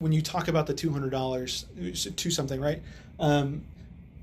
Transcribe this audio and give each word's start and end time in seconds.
when 0.00 0.12
you 0.12 0.22
talk 0.22 0.46
about 0.46 0.68
the 0.68 0.74
two 0.74 0.90
hundred 0.90 1.10
dollars 1.10 1.66
to 2.16 2.30
something, 2.30 2.60
right? 2.60 2.82
Um, 3.18 3.64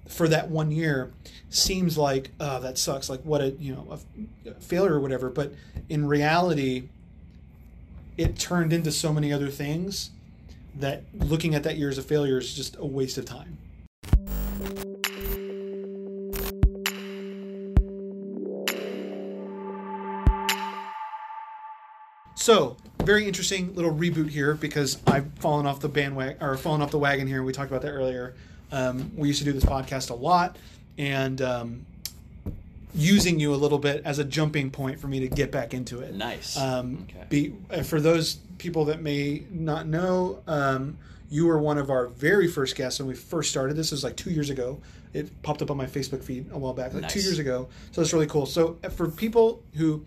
for 0.08 0.28
that 0.30 0.50
one 0.50 0.72
year, 0.72 1.12
seems 1.50 1.98
like 1.98 2.32
oh, 2.40 2.60
that 2.62 2.78
sucks. 2.78 3.10
Like 3.10 3.22
what 3.22 3.42
a 3.42 3.50
you 3.52 3.76
know 3.76 4.00
a, 4.46 4.50
a 4.50 4.54
failure 4.54 4.94
or 4.94 5.00
whatever. 5.02 5.30
But 5.30 5.54
in 5.90 6.08
reality, 6.08 6.88
it 8.18 8.40
turned 8.40 8.72
into 8.72 8.92
so 8.92 9.12
many 9.12 9.34
other 9.34 9.50
things 9.50 10.12
that 10.76 11.04
looking 11.14 11.56
at 11.56 11.64
that 11.64 11.78
year 11.78 11.90
as 11.90 11.98
a 11.98 12.04
failure 12.04 12.38
is 12.38 12.54
just 12.54 12.78
a 12.78 12.86
waste 12.86 13.18
of 13.18 13.26
time. 13.26 13.58
So, 22.36 22.78
very 23.06 23.26
interesting 23.28 23.74
little 23.76 23.94
reboot 23.94 24.30
here 24.30 24.54
because 24.56 24.98
I've 25.08 25.32
fallen 25.40 25.66
off 25.66 25.80
the 25.80 25.90
bandwagon 25.90 26.38
or 26.42 26.58
fallen 26.58 26.82
off 26.82 26.92
the 26.92 27.00
wagon 27.00 27.28
here. 27.28 27.44
We 27.44 27.54
talked 27.54 27.70
about 27.72 27.84
that 27.84 27.92
earlier. 27.92 28.34
Um, 28.72 29.12
we 29.16 29.28
used 29.28 29.40
to 29.40 29.46
do 29.46 29.54
this 29.54 29.64
podcast 29.64 30.10
a 30.10 30.16
lot, 30.16 30.58
and 30.98 31.42
um, 31.42 31.86
using 32.94 33.40
you 33.40 33.54
a 33.54 33.56
little 33.58 33.78
bit 33.78 34.02
as 34.06 34.20
a 34.20 34.24
jumping 34.24 34.72
point 34.72 35.00
for 35.00 35.08
me 35.08 35.20
to 35.22 35.28
get 35.28 35.52
back 35.52 35.74
into 35.74 36.00
it. 36.00 36.14
Nice. 36.16 36.58
Um, 36.58 37.06
Okay. 37.10 37.26
be, 37.30 37.54
uh, 37.72 37.84
for 37.84 38.02
those 38.02 38.36
people 38.58 38.86
that 38.86 39.02
may 39.02 39.44
not 39.52 39.86
know, 39.88 40.42
um, 40.48 40.98
you 41.30 41.46
were 41.48 41.60
one 41.60 41.78
of 41.78 41.90
our 41.90 42.08
very 42.08 42.48
first 42.48 42.76
guests 42.76 43.00
when 43.00 43.08
we 43.08 43.14
first 43.16 43.50
started. 43.52 43.76
This 43.76 43.92
was 43.92 44.04
like 44.04 44.16
two 44.16 44.32
years 44.32 44.50
ago. 44.50 44.80
It 45.14 45.42
popped 45.44 45.62
up 45.62 45.72
on 45.72 45.78
my 45.78 45.86
Facebook 45.86 46.24
feed 46.24 46.46
a 46.52 46.58
while 46.58 46.74
back, 46.74 46.94
like 46.94 47.08
two 47.10 47.22
years 47.22 47.40
ago. 47.40 47.68
So 47.92 48.02
that's 48.02 48.14
really 48.14 48.28
cool. 48.28 48.46
So 48.46 48.78
uh, 48.84 48.90
for 48.90 49.10
people 49.10 49.62
who 49.76 50.04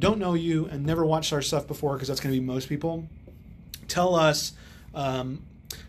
don't 0.00 0.18
know 0.18 0.34
you 0.34 0.66
and 0.66 0.84
never 0.84 1.04
watched 1.04 1.32
our 1.32 1.42
stuff 1.42 1.68
before, 1.68 1.92
because 1.92 2.08
that's 2.08 2.20
going 2.20 2.34
to 2.34 2.40
be 2.40 2.44
most 2.44 2.68
people, 2.68 3.06
tell 3.86 4.14
us, 4.14 4.52
um, 4.94 5.42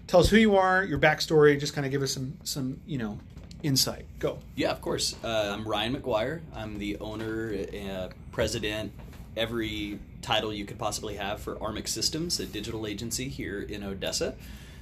tell 0.05 0.19
us 0.19 0.29
who 0.29 0.37
you 0.37 0.57
are, 0.57 0.83
your 0.83 0.99
backstory. 0.99 1.59
Just 1.59 1.73
kind 1.73 1.85
of 1.85 1.91
give 1.91 2.03
us 2.03 2.13
some, 2.13 2.37
some, 2.43 2.79
you 2.85 2.97
know, 2.97 3.17
insight. 3.63 4.05
Go. 4.19 4.39
Yeah, 4.55 4.71
of 4.71 4.81
course. 4.81 5.15
Uh, 5.23 5.51
I'm 5.53 5.67
Ryan 5.67 5.95
McGuire. 5.95 6.41
I'm 6.53 6.77
the 6.77 6.97
owner, 6.97 7.55
uh, 7.89 8.09
president, 8.31 8.91
every 9.37 9.99
title 10.21 10.53
you 10.53 10.65
could 10.65 10.77
possibly 10.77 11.15
have 11.15 11.39
for 11.39 11.55
Armix 11.55 11.87
Systems, 11.87 12.39
a 12.39 12.45
digital 12.45 12.85
agency 12.85 13.29
here 13.29 13.61
in 13.61 13.83
Odessa. 13.83 14.35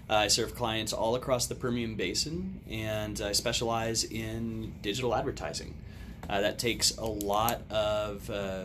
I 0.09 0.27
serve 0.27 0.55
clients 0.55 0.91
all 0.91 1.13
across 1.15 1.45
the 1.45 1.53
Permian 1.53 1.93
Basin, 1.93 2.61
and 2.67 3.21
I 3.21 3.31
specialize 3.31 4.03
in 4.03 4.73
digital 4.81 5.13
advertising. 5.13 5.75
Uh, 6.27 6.41
that 6.41 6.57
takes 6.57 6.97
a 6.97 7.05
lot 7.05 7.61
of. 7.69 8.27
Uh, 8.27 8.63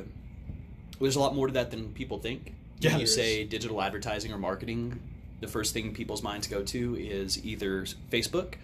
there's 1.04 1.16
a 1.16 1.20
lot 1.20 1.34
more 1.34 1.46
to 1.46 1.52
that 1.54 1.70
than 1.70 1.92
people 1.92 2.18
think. 2.18 2.52
Yeah, 2.80 2.90
when 2.90 3.00
you 3.00 3.06
there 3.06 3.14
say 3.14 3.44
digital 3.44 3.80
advertising 3.80 4.32
or 4.32 4.38
marketing, 4.38 4.98
the 5.40 5.48
first 5.48 5.72
thing 5.72 5.94
people's 5.94 6.22
minds 6.22 6.46
go 6.48 6.62
to 6.62 6.96
is 6.96 7.44
either 7.44 7.84
Facebook 8.10 8.54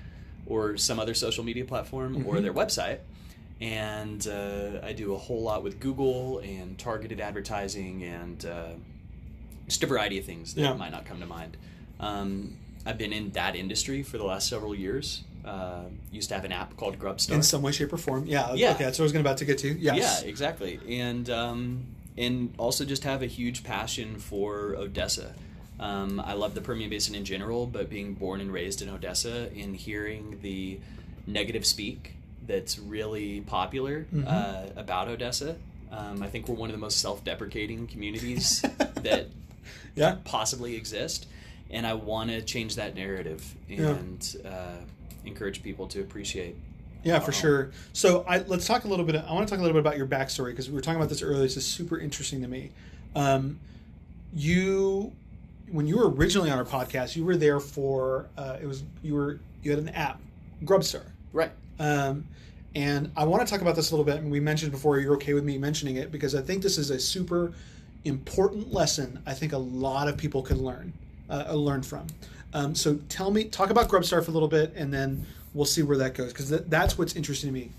or 0.46 0.76
some 0.76 0.98
other 0.98 1.14
social 1.14 1.44
media 1.44 1.64
platform 1.64 2.26
or 2.26 2.36
Mhm. 2.36 2.42
their 2.42 2.52
website. 2.52 2.98
And 3.60 4.26
uh, 4.26 4.80
I 4.82 4.92
do 4.94 5.14
a 5.14 5.18
whole 5.18 5.42
lot 5.42 5.62
with 5.62 5.80
Google 5.80 6.38
and 6.40 6.78
targeted 6.78 7.20
advertising 7.20 8.02
and 8.02 8.44
uh, 8.46 8.68
just 9.66 9.82
a 9.82 9.86
variety 9.86 10.18
of 10.18 10.24
things 10.24 10.54
that 10.54 10.62
Yeah. 10.62 10.72
might 10.74 10.90
not 10.92 11.04
come 11.04 11.20
to 11.20 11.26
mind. 11.26 11.56
Um, 12.00 12.56
I've 12.86 12.96
been 12.98 13.12
in 13.12 13.30
that 13.32 13.54
industry 13.56 14.02
for 14.02 14.16
the 14.16 14.24
last 14.24 14.48
several 14.48 14.74
years. 14.74 15.22
Uh, 15.44 15.84
used 16.10 16.28
to 16.30 16.34
have 16.34 16.44
an 16.44 16.52
app 16.52 16.76
called 16.76 16.98
Grubstar. 16.98 17.32
In 17.32 17.42
some 17.42 17.62
way, 17.62 17.72
shape, 17.72 17.92
or 17.92 17.98
form. 17.98 18.26
Yeah. 18.26 18.54
Yeah. 18.54 18.72
Okay. 18.72 18.84
That's 18.84 18.98
what 18.98 19.04
I 19.04 19.06
was 19.06 19.12
going 19.12 19.24
about 19.24 19.38
to 19.38 19.44
get 19.44 19.58
to. 19.58 19.78
Yes. 19.78 20.22
Yeah, 20.22 20.28
exactly. 20.28 20.80
And 20.88 21.28
um, 21.30 21.84
and 22.16 22.52
also 22.58 22.84
just 22.84 23.04
have 23.04 23.22
a 23.22 23.26
huge 23.26 23.64
passion 23.64 24.18
for 24.18 24.74
Odessa. 24.76 25.34
Um, 25.78 26.20
I 26.20 26.34
love 26.34 26.54
the 26.54 26.60
Permian 26.60 26.90
Basin 26.90 27.14
in 27.14 27.24
general, 27.24 27.66
but 27.66 27.88
being 27.88 28.14
born 28.14 28.40
and 28.40 28.52
raised 28.52 28.82
in 28.82 28.88
Odessa 28.90 29.48
and 29.56 29.74
hearing 29.74 30.38
the 30.42 30.78
negative 31.26 31.64
speak 31.64 32.14
that's 32.46 32.78
really 32.78 33.40
popular 33.42 34.06
Mhm. 34.12 34.26
uh, 34.26 34.70
about 34.78 35.08
Odessa. 35.08 35.56
Um, 35.90 36.22
I 36.22 36.28
think 36.28 36.48
we're 36.48 36.54
one 36.56 36.68
of 36.68 36.74
the 36.74 36.80
most 36.80 36.98
self-deprecating 36.98 37.86
communities 37.86 38.60
that 39.02 39.28
Yeah. 39.96 40.18
possibly 40.24 40.76
exist, 40.76 41.26
and 41.70 41.86
I 41.86 41.94
want 41.94 42.30
to 42.30 42.42
change 42.42 42.76
that 42.76 42.94
narrative 42.94 43.54
Yeah. 43.68 43.90
and 43.96 44.36
uh, 44.44 44.76
encourage 45.24 45.62
people 45.62 45.86
to 45.88 46.00
appreciate 46.00 46.56
Yeah, 47.02 47.18
for 47.18 47.30
Wow. 47.32 47.38
sure. 47.38 47.70
So 47.92 48.24
I, 48.28 48.38
let's 48.38 48.66
talk 48.66 48.84
a 48.84 48.88
little 48.88 49.04
bit. 49.04 49.16
I 49.16 49.32
want 49.32 49.46
to 49.48 49.50
talk 49.50 49.58
a 49.58 49.62
little 49.62 49.74
bit 49.74 49.80
about 49.86 49.96
your 49.96 50.06
backstory 50.06 50.50
because 50.50 50.68
we 50.68 50.74
were 50.74 50.80
talking 50.82 50.98
about 50.98 51.08
this 51.08 51.22
earlier. 51.22 51.40
This 51.42 51.56
is 51.56 51.66
super 51.66 51.98
interesting 51.98 52.42
to 52.42 52.48
me. 52.48 52.70
Um, 53.14 53.58
you, 54.34 55.12
when 55.70 55.86
you 55.86 55.96
were 55.96 56.10
originally 56.10 56.50
on 56.50 56.58
our 56.58 56.64
podcast, 56.64 57.16
you 57.16 57.24
were 57.24 57.36
there 57.36 57.60
for 57.60 58.26
uh, 58.36 58.58
it 58.60 58.66
was 58.66 58.82
you 59.02 59.14
were 59.14 59.40
you 59.62 59.70
had 59.70 59.80
an 59.80 59.88
app, 59.90 60.20
Grubstar, 60.64 61.04
right. 61.32 61.50
um, 61.78 62.26
and 62.74 63.10
I 63.16 63.24
want 63.24 63.46
to 63.46 63.50
talk 63.50 63.60
about 63.62 63.76
this 63.76 63.90
a 63.90 63.94
little 63.94 64.04
bit. 64.04 64.16
And 64.22 64.30
we 64.30 64.40
mentioned 64.40 64.70
before 64.72 64.98
you're 65.00 65.14
okay 65.14 65.34
with 65.34 65.44
me 65.44 65.58
mentioning 65.58 65.96
it 65.96 66.12
because 66.12 66.34
I 66.34 66.40
think 66.42 66.62
this 66.62 66.78
is 66.78 66.90
a 66.90 66.98
super 66.98 67.52
important 68.04 68.72
lesson. 68.72 69.20
I 69.26 69.34
think 69.34 69.52
a 69.52 69.58
lot 69.58 70.08
of 70.08 70.16
people 70.16 70.42
can 70.42 70.62
learn 70.62 70.92
uh, 71.28 71.52
learn 71.54 71.82
from. 71.82 72.06
Um, 72.52 72.74
so 72.74 72.98
tell 73.08 73.30
me, 73.30 73.44
talk 73.44 73.70
about 73.70 73.88
Grubstar 73.88 74.24
for 74.24 74.30
a 74.30 74.34
little 74.34 74.48
bit, 74.48 74.72
and 74.74 74.92
then 74.92 75.24
we'll 75.54 75.64
see 75.66 75.82
where 75.82 75.98
that 75.98 76.14
goes 76.14 76.32
because 76.32 76.48
th- 76.48 76.64
that's 76.68 76.96
what's 76.98 77.16
interesting 77.16 77.48
to 77.48 77.54
me. 77.54 77.70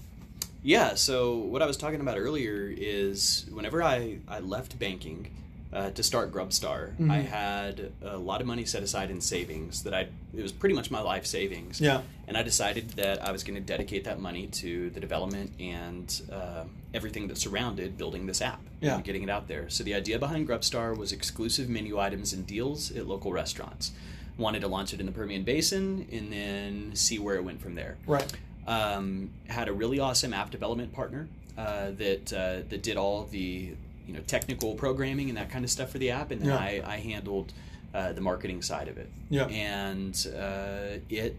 Yeah, 0.64 0.94
so 0.96 1.38
what 1.38 1.62
I 1.62 1.66
was 1.66 1.78
talking 1.78 2.02
about 2.02 2.18
earlier 2.20 2.72
is 2.76 3.46
whenever 3.52 3.82
I, 3.82 4.20
I 4.28 4.40
left 4.40 4.78
banking 4.78 5.32
uh, 5.74 5.90
to 5.92 6.04
start 6.04 6.32
Grubstar, 6.34 6.96
Mhm. 6.98 7.10
I 7.10 7.22
had 7.22 7.92
a 8.04 8.18
lot 8.18 8.42
of 8.42 8.48
money 8.48 8.66
set 8.66 8.84
aside 8.84 9.10
in 9.10 9.22
savings 9.22 9.84
that 9.84 9.94
I 9.94 10.02
it 10.38 10.42
was 10.44 10.52
pretty 10.52 10.76
much 10.76 10.92
my 10.92 11.00
life 11.02 11.26
savings. 11.26 11.80
Yeah. 11.82 12.02
And 12.28 12.36
I 12.38 12.44
decided 12.44 12.90
that 12.92 13.26
I 13.26 13.32
was 13.32 13.44
going 13.44 13.56
to 13.56 13.62
dedicate 13.62 14.04
that 14.04 14.20
money 14.20 14.48
to 14.48 14.90
the 14.92 15.00
development 15.00 15.52
and 15.60 16.22
uh, 16.32 16.66
everything 16.94 17.28
that 17.30 17.38
surrounded 17.38 17.98
building 17.98 18.26
this 18.28 18.42
app 18.42 18.62
Yeah. 18.82 18.96
and 18.96 19.04
getting 19.04 19.24
it 19.24 19.30
out 19.30 19.48
there. 19.48 19.70
So 19.70 19.84
the 19.86 19.96
idea 19.96 20.20
behind 20.20 20.48
Grubstar 20.48 20.96
was 20.96 21.12
exclusive 21.14 21.70
menu 21.70 21.98
items 22.00 22.34
and 22.34 22.46
deals 22.46 22.92
at 22.92 23.08
local 23.08 23.32
restaurants. 23.32 23.92
Wanted 24.38 24.62
to 24.62 24.68
launch 24.68 24.94
it 24.94 25.00
in 25.00 25.06
the 25.06 25.12
Permian 25.12 25.44
Basin 25.44 26.08
and 26.12 26.32
then 26.32 26.92
see 26.96 27.20
where 27.20 27.36
it 27.36 27.44
went 27.44 27.62
from 27.62 27.76
there 27.76 27.98
Right. 28.08 28.32
um, 28.68 29.30
had 29.48 29.68
a 29.68 29.74
really 29.74 30.00
awesome 30.00 30.34
app 30.34 30.50
development 30.50 30.94
partner 30.94 31.28
uh, 31.58 31.92
that 31.92 32.34
uh, 32.34 32.68
that 32.70 32.82
did 32.82 32.98
all 32.98 33.26
the 33.26 33.76
you 34.08 34.14
know 34.14 34.22
technical 34.28 34.74
programming 34.76 35.30
and 35.30 35.38
that 35.38 35.50
kind 35.52 35.64
of 35.64 35.70
stuff 35.70 35.92
for 35.92 35.98
the 36.00 36.10
app, 36.12 36.32
and 36.32 36.42
then 36.42 36.50
Yeah. 36.50 36.58
I, 36.58 36.82
I 36.86 36.98
handled 36.98 37.54
uh, 37.94 38.14
the 38.14 38.22
marketing 38.22 38.62
side 38.62 38.88
of 38.88 38.98
it. 38.98 39.10
Yeah. 39.30 39.46
and 39.48 40.16
uh, 40.36 41.00
it 41.10 41.36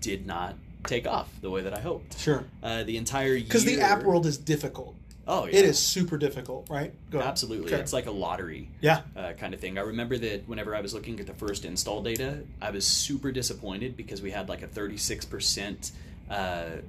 did 0.00 0.26
not 0.26 0.56
take 0.86 1.06
off 1.06 1.30
the 1.40 1.50
way 1.50 1.62
that 1.62 1.72
I 1.76 1.80
hoped. 1.80 2.18
Sure. 2.18 2.44
Uh, 2.62 2.82
the 2.84 2.96
entire 2.96 3.34
year 3.34 3.44
Because 3.44 3.64
the 3.64 3.80
app 3.80 4.02
world 4.02 4.26
is 4.26 4.36
difficult. 4.38 4.94
Oh 5.26 5.46
yeah, 5.46 5.58
It 5.58 5.64
is 5.64 5.78
super 5.78 6.16
difficult, 6.18 6.68
right? 6.70 6.92
Go 7.10 7.20
absolutely 7.20 7.72
it's 7.72 7.92
like 7.92 8.06
a 8.06 8.10
lottery 8.10 8.68
Yeah. 8.80 9.02
uh, 9.16 9.32
kind 9.32 9.54
of 9.54 9.60
thing. 9.60 9.78
I 9.78 9.82
remember 9.82 10.16
that 10.18 10.48
whenever 10.48 10.74
I 10.74 10.80
was 10.80 10.94
looking 10.94 11.18
at 11.20 11.26
the 11.26 11.34
first 11.34 11.64
install 11.64 12.02
data, 12.02 12.40
I 12.60 12.70
was 12.70 12.86
super 12.86 13.32
disappointed 13.32 13.96
because 13.96 14.20
we 14.22 14.30
had 14.30 14.48
like 14.48 14.62
a 14.62 14.66
36% 14.68 15.92
uh, 16.30 16.32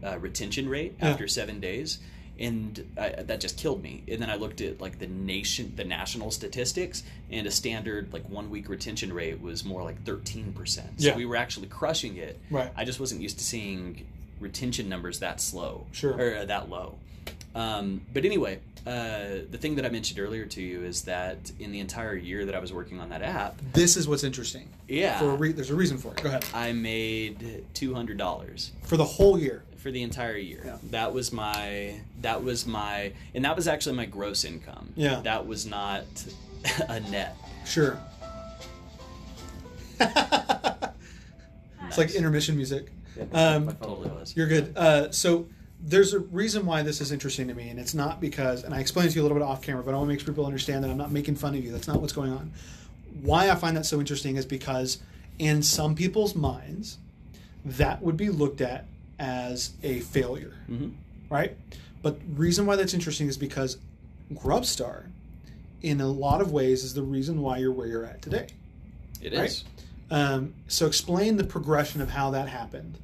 uh, 0.04 0.20
retention 0.20 0.68
rate 0.70 0.96
Yeah. 1.00 1.10
after 1.10 1.28
seven 1.28 1.60
days. 1.60 2.00
And 2.38 2.86
I, 2.98 3.10
that 3.24 3.40
just 3.40 3.58
killed 3.58 3.82
me. 3.82 4.04
And 4.10 4.22
then 4.22 4.30
I 4.30 4.36
looked 4.36 4.60
at 4.60 4.82
like 4.82 5.00
the 5.00 5.08
nation, 5.08 5.72
the 5.78 5.86
national 5.86 6.32
statistics, 6.32 7.04
and 7.32 7.48
a 7.48 7.52
standard 7.52 8.12
like 8.12 8.30
one 8.30 8.50
week 8.50 8.68
retention 8.68 9.14
rate 9.14 9.40
was 9.40 9.64
more 9.64 9.84
like 9.84 10.04
thirteen 10.04 10.52
percent. 10.52 11.00
So 11.00 11.08
Yeah. 11.08 11.16
we 11.16 11.26
were 11.26 11.38
actually 11.38 11.68
crushing 11.68 12.18
it. 12.18 12.38
Right. 12.52 12.70
I 12.76 12.84
just 12.84 13.00
wasn't 13.00 13.22
used 13.22 13.38
to 13.38 13.44
seeing 13.46 14.06
retention 14.42 14.90
numbers 14.90 15.20
that 15.20 15.40
slow, 15.40 15.86
Sure. 15.94 16.12
or 16.14 16.36
uh, 16.40 16.46
that 16.46 16.70
low. 16.70 16.96
Um, 17.56 18.02
but 18.14 18.26
anyway, 18.26 18.60
uh, 18.86 19.42
the 19.50 19.58
thing 19.60 19.76
that 19.76 19.86
I 19.86 19.90
mentioned 19.90 20.20
earlier 20.20 20.46
to 20.46 20.62
you 20.62 20.84
is 20.84 21.04
that 21.04 21.52
in 21.60 21.72
the 21.72 21.80
entire 21.80 22.16
year 22.16 22.46
that 22.46 22.54
I 22.54 22.60
was 22.60 22.74
working 22.74 23.00
on 23.00 23.10
that 23.10 23.22
app, 23.22 23.56
This 23.74 23.96
is 23.98 24.08
what's 24.08 24.24
interesting. 24.26 24.68
yeah, 24.90 25.18
For 25.20 25.32
a 25.32 25.36
re- 25.36 25.54
there's 25.54 25.70
a 25.72 25.76
reason 25.76 25.98
for 25.98 26.10
it. 26.14 26.22
Go 26.22 26.30
ahead. 26.30 26.46
I 26.54 26.74
made 26.74 27.64
two 27.74 27.94
hundred 27.94 28.18
dollars 28.18 28.72
For 28.84 28.98
the 28.98 29.06
whole 29.06 29.40
year. 29.40 29.64
for 29.78 29.90
the 29.90 30.04
entire 30.04 30.36
year. 30.38 30.62
Yeah. 30.66 30.78
That 30.92 31.14
was 31.14 31.32
my 31.32 32.02
that 32.22 32.44
was 32.44 32.66
my 32.68 33.14
and 33.34 33.46
that 33.46 33.56
was 33.56 33.68
actually 33.68 33.96
my 33.96 34.06
gross 34.06 34.44
income. 34.44 34.92
Yeah. 34.96 35.22
That 35.22 35.48
was 35.48 35.66
not 35.66 36.04
a 36.90 37.00
net. 37.00 37.38
Sure. 37.66 37.98
It's 41.88 41.98
like 42.00 42.12
intermission 42.16 42.58
music. 42.58 42.88
Um, 43.32 43.68
Totally 43.80 44.10
was. 44.10 44.36
You're 44.36 44.48
good. 44.48 44.74
Uh, 44.76 45.12
so 45.12 45.46
there's 45.88 46.14
a 46.14 46.20
reason 46.20 46.66
why 46.66 46.82
this 46.82 47.00
is 47.00 47.12
interesting 47.12 47.48
to 47.48 47.54
me, 47.54 47.70
and 47.70 47.80
it's 47.80 47.94
not 47.94 48.20
because, 48.20 48.64
and 48.64 48.74
I 48.74 48.80
explained 48.80 49.12
to 49.12 49.16
you 49.16 49.22
a 49.22 49.24
little 49.24 49.38
bit 49.38 49.44
off 49.44 49.62
camera, 49.62 49.84
but 49.84 49.94
I 49.94 49.98
want 49.98 50.08
to 50.08 50.14
make 50.14 50.20
sure 50.20 50.28
people 50.34 50.46
understand 50.46 50.84
that 50.84 50.90
I'm 50.90 50.98
not 50.98 51.12
making 51.12 51.36
fun 51.36 51.54
of 51.56 51.64
you. 51.64 51.72
That's 51.72 51.88
not 51.88 52.02
what's 52.02 52.14
going 52.14 52.32
on. 52.32 52.52
Why 53.22 53.50
I 53.52 53.56
find 53.56 53.78
that 53.78 53.86
so 53.86 54.00
interesting 54.00 54.36
is 54.36 54.46
because 54.46 54.98
in 55.38 55.62
some 55.62 55.94
people's 55.96 56.34
minds, 56.36 56.98
that 57.64 58.02
would 58.02 58.18
be 58.18 58.30
looked 58.30 58.62
at 58.62 58.86
as 59.20 59.74
a 59.84 60.00
failure, 60.02 60.54
hmm 60.68 60.90
right? 61.30 61.56
But 62.02 62.20
reason 62.36 62.66
why 62.66 62.76
that's 62.76 62.94
interesting 62.94 63.28
is 63.28 63.38
because 63.38 63.78
Grubstar, 64.34 65.06
in 65.82 66.02
a 66.02 66.08
lot 66.08 66.42
of 66.42 66.52
ways, 66.52 66.84
is 66.84 66.94
the 66.94 67.02
reason 67.04 67.42
why 67.42 67.58
you're 67.58 67.72
where 67.72 67.88
you're 67.88 68.06
at 68.06 68.22
today. 68.22 68.48
It 69.22 69.34
Right. 69.34 69.50
is. 69.50 69.64
Um, 70.12 70.54
so 70.68 70.86
explain 70.86 71.38
the 71.38 71.44
progression 71.44 72.02
of 72.02 72.12
how 72.12 72.30
that 72.32 72.48
happened 72.48 72.98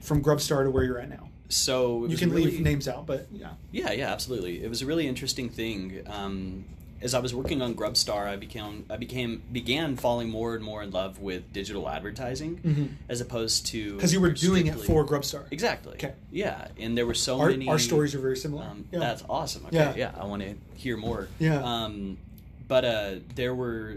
from 0.00 0.22
Grubstar 0.22 0.64
to 0.64 0.70
where 0.70 0.84
you're 0.84 0.98
at 0.98 1.08
now. 1.08 1.28
So 1.50 2.06
You 2.06 2.16
can 2.16 2.30
really, 2.30 2.50
leave 2.50 2.60
names 2.60 2.88
out, 2.88 3.06
but 3.06 3.26
yeah. 3.32 3.50
Yeah, 3.72 3.92
yeah, 3.92 4.12
absolutely. 4.12 4.62
It 4.64 4.68
was 4.68 4.82
a 4.82 4.86
really 4.86 5.06
interesting 5.06 5.48
thing. 5.50 6.02
Um, 6.06 6.64
as 7.02 7.14
I 7.14 7.18
was 7.18 7.34
working 7.34 7.62
on 7.62 7.74
Grubstar, 7.74 8.26
I 8.26 8.36
became 8.36 8.84
I 8.90 8.96
became 8.98 9.42
began 9.50 9.96
falling 9.96 10.28
more 10.28 10.54
and 10.54 10.62
more 10.62 10.82
in 10.82 10.90
love 10.90 11.18
with 11.18 11.50
digital 11.52 11.88
advertising, 11.88 12.98
as 13.08 13.20
opposed 13.22 13.66
to 13.68 13.94
Because 13.96 14.12
you 14.12 14.20
were 14.20 14.30
doing 14.30 14.66
it 14.66 14.78
for 14.78 15.06
Grubstar. 15.06 15.44
exactly. 15.50 15.94
Okay. 15.94 16.12
Yeah, 16.30 16.68
and 16.78 16.96
there 16.98 17.06
were 17.06 17.14
so 17.14 17.40
Our, 17.40 17.50
many. 17.50 17.68
our 17.68 17.78
stories 17.78 18.14
are 18.14 18.18
very 18.20 18.36
similar. 18.36 18.64
Um, 18.64 18.84
yeah. 18.92 18.98
That's 18.98 19.24
awesome. 19.30 19.64
Okay, 19.66 19.76
Yeah. 19.76 19.94
yeah, 19.96 20.12
I 20.16 20.26
want 20.26 20.42
to 20.42 20.54
hear 20.76 20.96
more. 20.98 21.28
Yeah. 21.38 21.62
Um, 21.62 22.18
but 22.68 22.84
uh, 22.84 23.14
there 23.34 23.54
were 23.54 23.96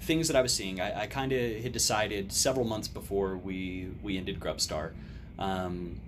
things 0.00 0.28
that 0.28 0.36
I 0.36 0.40
was 0.40 0.54
seeing. 0.54 0.80
I, 0.80 1.02
I 1.02 1.06
kind 1.06 1.32
of 1.32 1.62
had 1.62 1.72
decided 1.72 2.32
several 2.32 2.64
months 2.66 2.88
before 2.88 3.36
we 3.36 3.88
we 4.02 4.16
ended 4.16 4.40
Grubstar. 4.40 4.92
Um, 5.38 6.00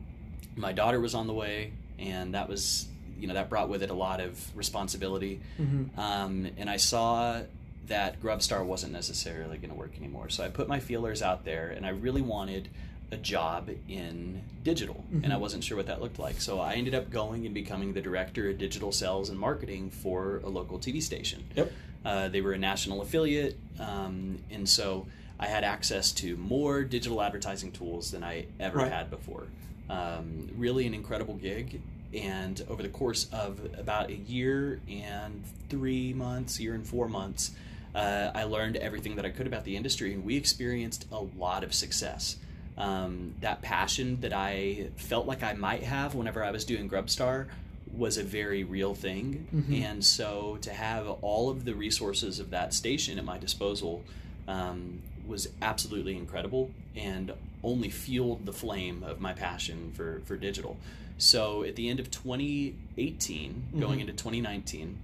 my 0.60 0.72
daughter 0.72 1.00
was 1.00 1.14
on 1.14 1.26
the 1.26 1.32
way, 1.34 1.72
and 1.98 2.34
that 2.34 2.48
was 2.48 2.86
you 3.18 3.26
know 3.26 3.34
that 3.34 3.50
brought 3.50 3.68
with 3.68 3.82
it 3.82 3.90
a 3.90 3.94
lot 3.94 4.20
of 4.20 4.56
responsibility. 4.56 5.40
Mhm. 5.60 5.98
Um, 5.98 6.48
and 6.56 6.70
I 6.70 6.76
saw 6.78 7.42
that 7.88 8.22
Grubstar 8.22 8.64
wasn't 8.64 8.92
necessarily 8.92 9.58
going 9.58 9.70
to 9.70 9.76
work 9.76 9.92
anymore. 9.98 10.28
So 10.30 10.42
I 10.44 10.48
put 10.48 10.68
my 10.68 10.80
feelers 10.80 11.20
out 11.20 11.44
there, 11.44 11.68
and 11.68 11.84
I 11.84 11.90
really 11.90 12.22
wanted 12.22 12.68
a 13.12 13.16
job 13.16 13.68
in 13.88 14.40
digital, 14.62 15.04
and 15.12 15.32
I 15.32 15.36
Mhm. 15.36 15.40
wasn't 15.40 15.64
sure 15.64 15.76
what 15.76 15.86
that 15.86 16.00
looked 16.00 16.18
like. 16.20 16.40
So 16.40 16.60
I 16.60 16.74
ended 16.74 16.94
up 16.94 17.10
going 17.10 17.44
and 17.44 17.52
becoming 17.54 17.92
the 17.92 18.00
director 18.00 18.48
of 18.48 18.56
digital 18.58 18.92
sales 18.92 19.28
and 19.28 19.38
marketing 19.38 19.90
for 19.90 20.38
a 20.44 20.48
local 20.48 20.78
TV 20.78 21.00
station. 21.02 21.42
Yep. 21.56 21.72
Uh, 22.04 22.28
they 22.28 22.40
were 22.40 22.52
a 22.52 22.58
national 22.58 23.02
affiliate, 23.02 23.58
um, 23.80 24.38
and 24.50 24.66
so 24.68 25.06
I 25.40 25.48
had 25.48 25.64
access 25.64 26.12
to 26.12 26.36
more 26.36 26.84
digital 26.84 27.20
advertising 27.20 27.72
tools 27.72 28.12
than 28.12 28.22
I 28.22 28.46
ever 28.60 28.78
Right. 28.78 28.92
had 28.92 29.10
before. 29.10 29.48
Um, 29.90 30.48
really, 30.56 30.86
an 30.86 30.94
incredible 30.94 31.34
gig. 31.34 31.80
And 32.14 32.64
over 32.68 32.82
the 32.82 32.88
course 32.88 33.28
of 33.32 33.60
about 33.76 34.10
a 34.10 34.16
year 34.16 34.80
and 34.88 35.44
three 35.68 36.12
months, 36.12 36.58
year 36.60 36.74
and 36.74 36.86
four 36.86 37.08
months, 37.08 37.50
uh, 37.94 38.30
I 38.34 38.44
learned 38.44 38.76
everything 38.76 39.16
that 39.16 39.24
I 39.24 39.30
could 39.30 39.46
about 39.46 39.64
the 39.64 39.76
industry, 39.76 40.14
and 40.14 40.24
we 40.24 40.36
experienced 40.36 41.06
a 41.10 41.18
lot 41.18 41.64
of 41.64 41.74
success. 41.74 42.36
Um, 42.78 43.34
that 43.40 43.62
passion 43.62 44.20
that 44.20 44.32
I 44.32 44.90
felt 44.96 45.26
like 45.26 45.42
I 45.42 45.52
might 45.54 45.82
have 45.82 46.14
whenever 46.14 46.42
I 46.42 46.50
was 46.50 46.64
doing 46.64 46.88
Grubstar 46.88 47.46
was 47.92 48.16
a 48.16 48.22
very 48.22 48.62
real 48.64 48.94
thing. 48.94 49.48
Mhm. 49.52 49.82
And 49.82 50.04
so 50.04 50.58
to 50.62 50.72
have 50.72 51.08
all 51.22 51.50
of 51.50 51.64
the 51.64 51.74
resources 51.74 52.38
of 52.38 52.50
that 52.50 52.72
station 52.72 53.18
at 53.18 53.24
my 53.24 53.38
disposal 53.38 54.02
um, 54.46 55.00
was 55.26 55.48
absolutely 55.60 56.16
incredible 56.16 56.70
and 56.96 57.32
only 57.62 57.90
fueled 57.90 58.46
the 58.46 58.52
flame 58.52 59.02
of 59.02 59.20
my 59.20 59.32
passion 59.32 59.92
for, 59.94 60.22
for 60.24 60.36
digital. 60.36 60.76
So 61.18 61.62
at 61.64 61.76
the 61.76 61.88
end 61.90 62.00
of 62.00 62.10
2018, 62.10 63.64
going 63.78 63.98
Mhm. 63.98 64.00
into 64.02 64.12
2019, 64.14 64.96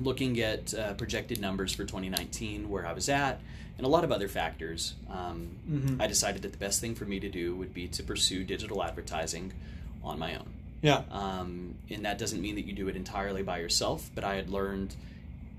looking 0.00 0.40
at 0.40 0.72
uh, 0.74 0.94
projected 0.94 1.40
numbers 1.40 1.72
for 1.74 1.84
2019, 1.84 2.68
where 2.70 2.86
I 2.86 2.92
was 2.92 3.08
at, 3.08 3.40
and 3.78 3.86
a 3.86 3.88
lot 3.90 4.04
of 4.04 4.12
other 4.12 4.28
factors, 4.28 4.94
um, 5.10 5.48
Mhm. 5.70 6.00
I 6.00 6.06
decided 6.06 6.42
that 6.42 6.52
the 6.52 6.58
best 6.58 6.80
thing 6.80 6.94
for 6.94 7.04
me 7.04 7.20
to 7.20 7.28
do 7.28 7.54
would 7.56 7.74
be 7.74 7.88
to 7.88 8.02
pursue 8.02 8.44
digital 8.44 8.82
advertising 8.82 9.52
on 10.02 10.18
my 10.18 10.34
own. 10.36 10.48
Yeah. 10.82 11.02
Um, 11.10 11.74
and 11.90 12.04
that 12.04 12.16
doesn't 12.18 12.40
mean 12.40 12.54
that 12.54 12.66
you 12.66 12.72
do 12.72 12.88
it 12.88 12.96
entirely 12.96 13.42
by 13.42 13.58
yourself, 13.58 14.10
but 14.14 14.24
I 14.24 14.36
had 14.36 14.48
learned 14.50 14.94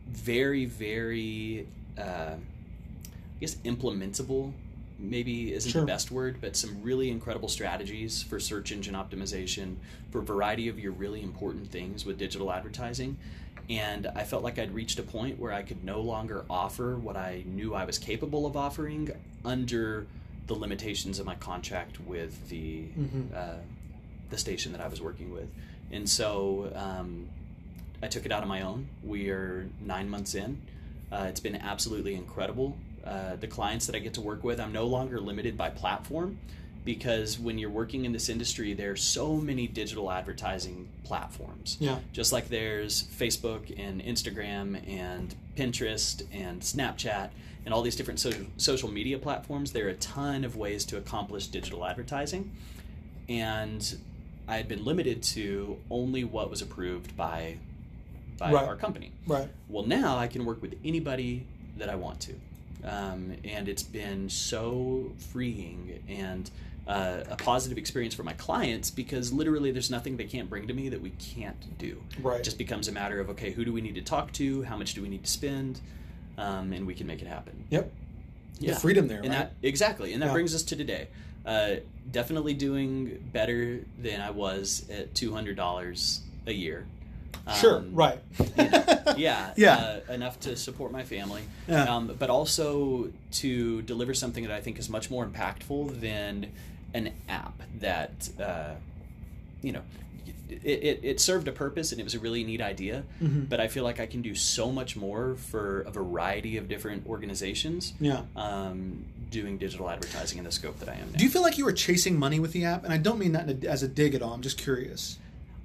very, 0.07 0.65
very, 0.65 1.67
uh, 1.97 2.35
I 2.37 3.39
guess, 3.39 3.55
implementable, 3.57 4.53
maybe 4.99 5.53
isn't 5.53 5.71
Sure. 5.71 5.81
the 5.81 5.87
best 5.87 6.09
word, 6.11 6.37
but 6.41 6.55
some 6.55 6.81
really 6.81 7.09
incredible 7.09 7.49
strategies 7.49 8.23
for 8.23 8.39
search 8.39 8.71
engine 8.71 8.95
optimization, 8.95 9.75
for 10.11 10.19
a 10.19 10.23
variety 10.23 10.67
of 10.67 10.79
your 10.79 10.91
really 10.91 11.21
important 11.21 11.69
things 11.71 12.05
with 12.05 12.17
digital 12.17 12.51
advertising. 12.51 13.17
And 13.69 14.07
I 14.07 14.23
felt 14.23 14.43
like 14.43 14.57
I'd 14.57 14.73
reached 14.73 14.97
a 14.97 15.03
point 15.03 15.37
where 15.39 15.51
I 15.51 15.61
could 15.61 15.83
no 15.83 15.99
longer 16.01 16.45
offer 16.49 16.95
what 16.95 17.15
I 17.17 17.43
knew 17.45 17.73
I 17.73 17.83
was 17.85 17.97
capable 17.99 18.45
of 18.45 18.55
offering 18.55 19.09
under 19.43 20.07
the 20.47 20.53
limitations 20.55 21.19
of 21.19 21.25
my 21.25 21.35
contract 21.35 21.99
with 21.99 22.47
the 22.49 22.85
Mhm. 22.97 23.33
uh, 23.35 23.57
the 24.29 24.37
station 24.37 24.71
that 24.73 24.81
I 24.81 24.87
was 24.87 24.99
working 25.01 25.31
with. 25.31 25.47
And 25.91 26.09
so 26.09 26.71
um, 26.75 27.27
I 28.01 28.07
took 28.07 28.25
it 28.25 28.31
out 28.31 28.41
on 28.41 28.47
my 28.49 28.61
own. 28.61 28.87
We 29.03 29.29
are 29.29 29.69
nine 29.81 30.09
months 30.09 30.35
in. 30.35 30.61
Uh, 31.11 31.27
it's 31.29 31.39
been 31.39 31.55
absolutely 31.55 32.13
incredible. 32.15 32.77
Uh, 33.05 33.35
the 33.37 33.47
clients 33.47 33.85
that 33.87 33.95
I 33.95 33.99
get 33.99 34.13
to 34.15 34.21
work 34.21 34.43
with, 34.43 34.59
I'm 34.59 34.73
no 34.73 34.85
longer 34.85 35.19
limited 35.19 35.57
by 35.57 35.69
platform 35.69 36.39
because 36.83 37.37
when 37.39 37.57
you're 37.57 37.69
working 37.69 38.05
in 38.05 38.11
this 38.13 38.29
industry, 38.29 38.73
there 38.73 38.91
are 38.91 38.95
so 38.97 39.35
many 39.35 39.67
digital 39.67 40.09
advertising 40.11 40.87
platforms. 41.03 41.77
Yeah. 41.79 41.99
Just 42.13 42.31
like 42.33 42.47
there's 42.49 43.03
Facebook 43.03 43.77
and 43.77 44.01
Instagram 44.01 44.87
and 44.89 45.35
Pinterest 45.55 46.23
and 46.33 46.61
Snapchat 46.61 47.29
and 47.65 47.73
all 47.73 47.81
these 47.81 47.95
different 47.97 48.19
social, 48.19 48.45
social 48.57 48.89
media 48.89 49.17
platforms, 49.19 49.71
there 49.73 49.85
are 49.87 49.89
a 49.89 49.95
ton 49.95 50.43
of 50.45 50.55
ways 50.55 50.85
to 50.85 50.97
accomplish 50.97 51.47
digital 51.47 51.85
advertising. 51.85 52.51
And 53.27 53.97
I 54.47 54.55
had 54.57 54.67
been 54.69 54.85
limited 54.85 55.21
to 55.23 55.77
only 55.89 56.23
what 56.23 56.49
was 56.49 56.61
approved 56.61 57.15
by 57.17 57.57
by 58.37 58.51
Right. 58.53 58.67
our 58.67 58.75
company. 58.75 59.11
Right. 59.25 59.49
Well, 59.67 59.85
now 59.87 60.15
I 60.17 60.27
can 60.27 60.45
work 60.45 60.61
with 60.61 60.75
anybody 60.85 61.43
that 61.77 61.89
I 61.89 61.95
want 61.95 62.19
to. 62.21 62.35
Um, 62.83 63.33
and 63.43 63.67
it's 63.67 63.83
been 63.83 64.29
so 64.29 65.11
freeing 65.31 66.03
and 66.07 66.49
uh, 66.87 67.23
a 67.29 67.35
positive 67.35 67.77
experience 67.77 68.13
for 68.15 68.23
my 68.23 68.33
clients 68.33 68.89
because 68.91 69.33
literally 69.33 69.71
there's 69.71 69.91
nothing 69.91 70.15
they 70.15 70.23
can't 70.25 70.49
bring 70.49 70.67
to 70.67 70.73
me 70.73 70.87
that 70.89 71.01
we 71.01 71.09
can't 71.11 71.77
do. 71.77 72.01
Right. 72.21 72.39
It 72.39 72.43
just 72.43 72.57
becomes 72.57 72.87
a 72.87 72.91
matter 72.91 73.19
of, 73.19 73.29
okay, 73.31 73.51
who 73.51 73.65
do 73.65 73.73
we 73.73 73.81
need 73.81 73.95
to 73.95 74.01
talk 74.01 74.31
to? 74.33 74.63
How 74.63 74.77
much 74.77 74.93
do 74.93 75.01
we 75.01 75.09
need 75.09 75.23
to 75.23 75.29
spend? 75.29 75.81
Um, 76.37 76.71
and 76.71 76.85
we 76.87 76.93
can 76.93 77.07
make 77.07 77.21
it 77.21 77.27
happen. 77.27 77.65
Yep. 77.71 77.91
Yeah. 78.59 78.73
The 78.73 78.79
freedom 78.79 79.07
there, 79.07 79.17
And 79.19 79.29
right? 79.29 79.37
that 79.39 79.53
exactly, 79.63 80.13
and 80.13 80.21
that 80.21 80.27
Yeah. 80.27 80.33
brings 80.33 80.55
us 80.55 80.63
to 80.63 80.75
today. 80.75 81.07
Uh, 81.45 81.75
definitely 82.11 82.53
doing 82.53 83.29
better 83.31 83.81
than 83.99 84.21
I 84.21 84.31
was 84.31 84.85
at 84.89 85.13
two 85.15 85.33
hundred 85.33 85.55
dollars 85.57 86.21
a 86.45 86.51
year. 86.53 86.85
Sure. 87.59 87.77
Um, 87.77 87.93
Right. 87.93 88.19
yeah, 89.17 89.53
Yeah. 89.57 89.99
uh, 90.07 90.13
enough 90.13 90.39
to 90.41 90.55
support 90.55 90.91
my 90.91 91.03
family, 91.03 91.41
Yeah. 91.67 91.83
um, 91.95 92.15
but 92.19 92.29
also 92.29 93.11
to 93.33 93.81
deliver 93.83 94.13
something 94.13 94.43
that 94.43 94.51
I 94.53 94.61
think 94.61 94.79
is 94.79 94.89
much 94.89 95.09
more 95.09 95.25
impactful 95.25 95.99
than 96.01 96.47
an 96.93 97.11
app 97.29 97.61
that 97.79 98.29
uh, 98.39 98.75
you 99.61 99.71
know. 99.73 99.81
It, 100.49 100.63
it, 100.63 100.99
it 101.03 101.19
served 101.19 101.49
a 101.49 101.51
purpose 101.51 101.91
and 101.91 101.99
it 101.99 102.05
was 102.05 102.15
a 102.15 102.19
really 102.19 102.41
neat 102.45 102.61
idea, 102.61 103.03
Mhm. 103.21 103.49
but 103.49 103.59
I 103.59 103.67
feel 103.67 103.83
like 103.83 103.99
I 103.99 104.05
can 104.05 104.21
do 104.21 104.33
so 104.33 104.71
much 104.71 104.95
more 104.95 105.35
for 105.35 105.81
a 105.81 105.91
variety 105.91 106.55
of 106.55 106.69
different 106.69 107.05
organizations 107.05 107.91
Yeah. 107.99 108.21
um, 108.37 109.03
doing 109.29 109.57
digital 109.57 109.89
advertising 109.89 110.37
in 110.37 110.45
the 110.45 110.51
scope 110.53 110.79
that 110.79 110.87
I 110.87 110.93
am 110.93 111.11
now. 111.11 111.17
Do 111.17 111.25
you 111.25 111.29
feel 111.29 111.41
like 111.41 111.57
you 111.57 111.65
were 111.65 111.73
chasing 111.73 112.17
money 112.17 112.39
with 112.39 112.53
the 112.53 112.63
app? 112.63 112.85
And 112.85 112.93
I 112.93 112.97
don't 112.97 113.19
mean 113.19 113.33
that 113.33 113.65
as 113.65 113.83
a 113.83 113.89
dig 113.89 114.15
at 114.15 114.21
all. 114.21 114.31
I'm 114.33 114.41
just 114.41 114.57
curious. 114.57 115.17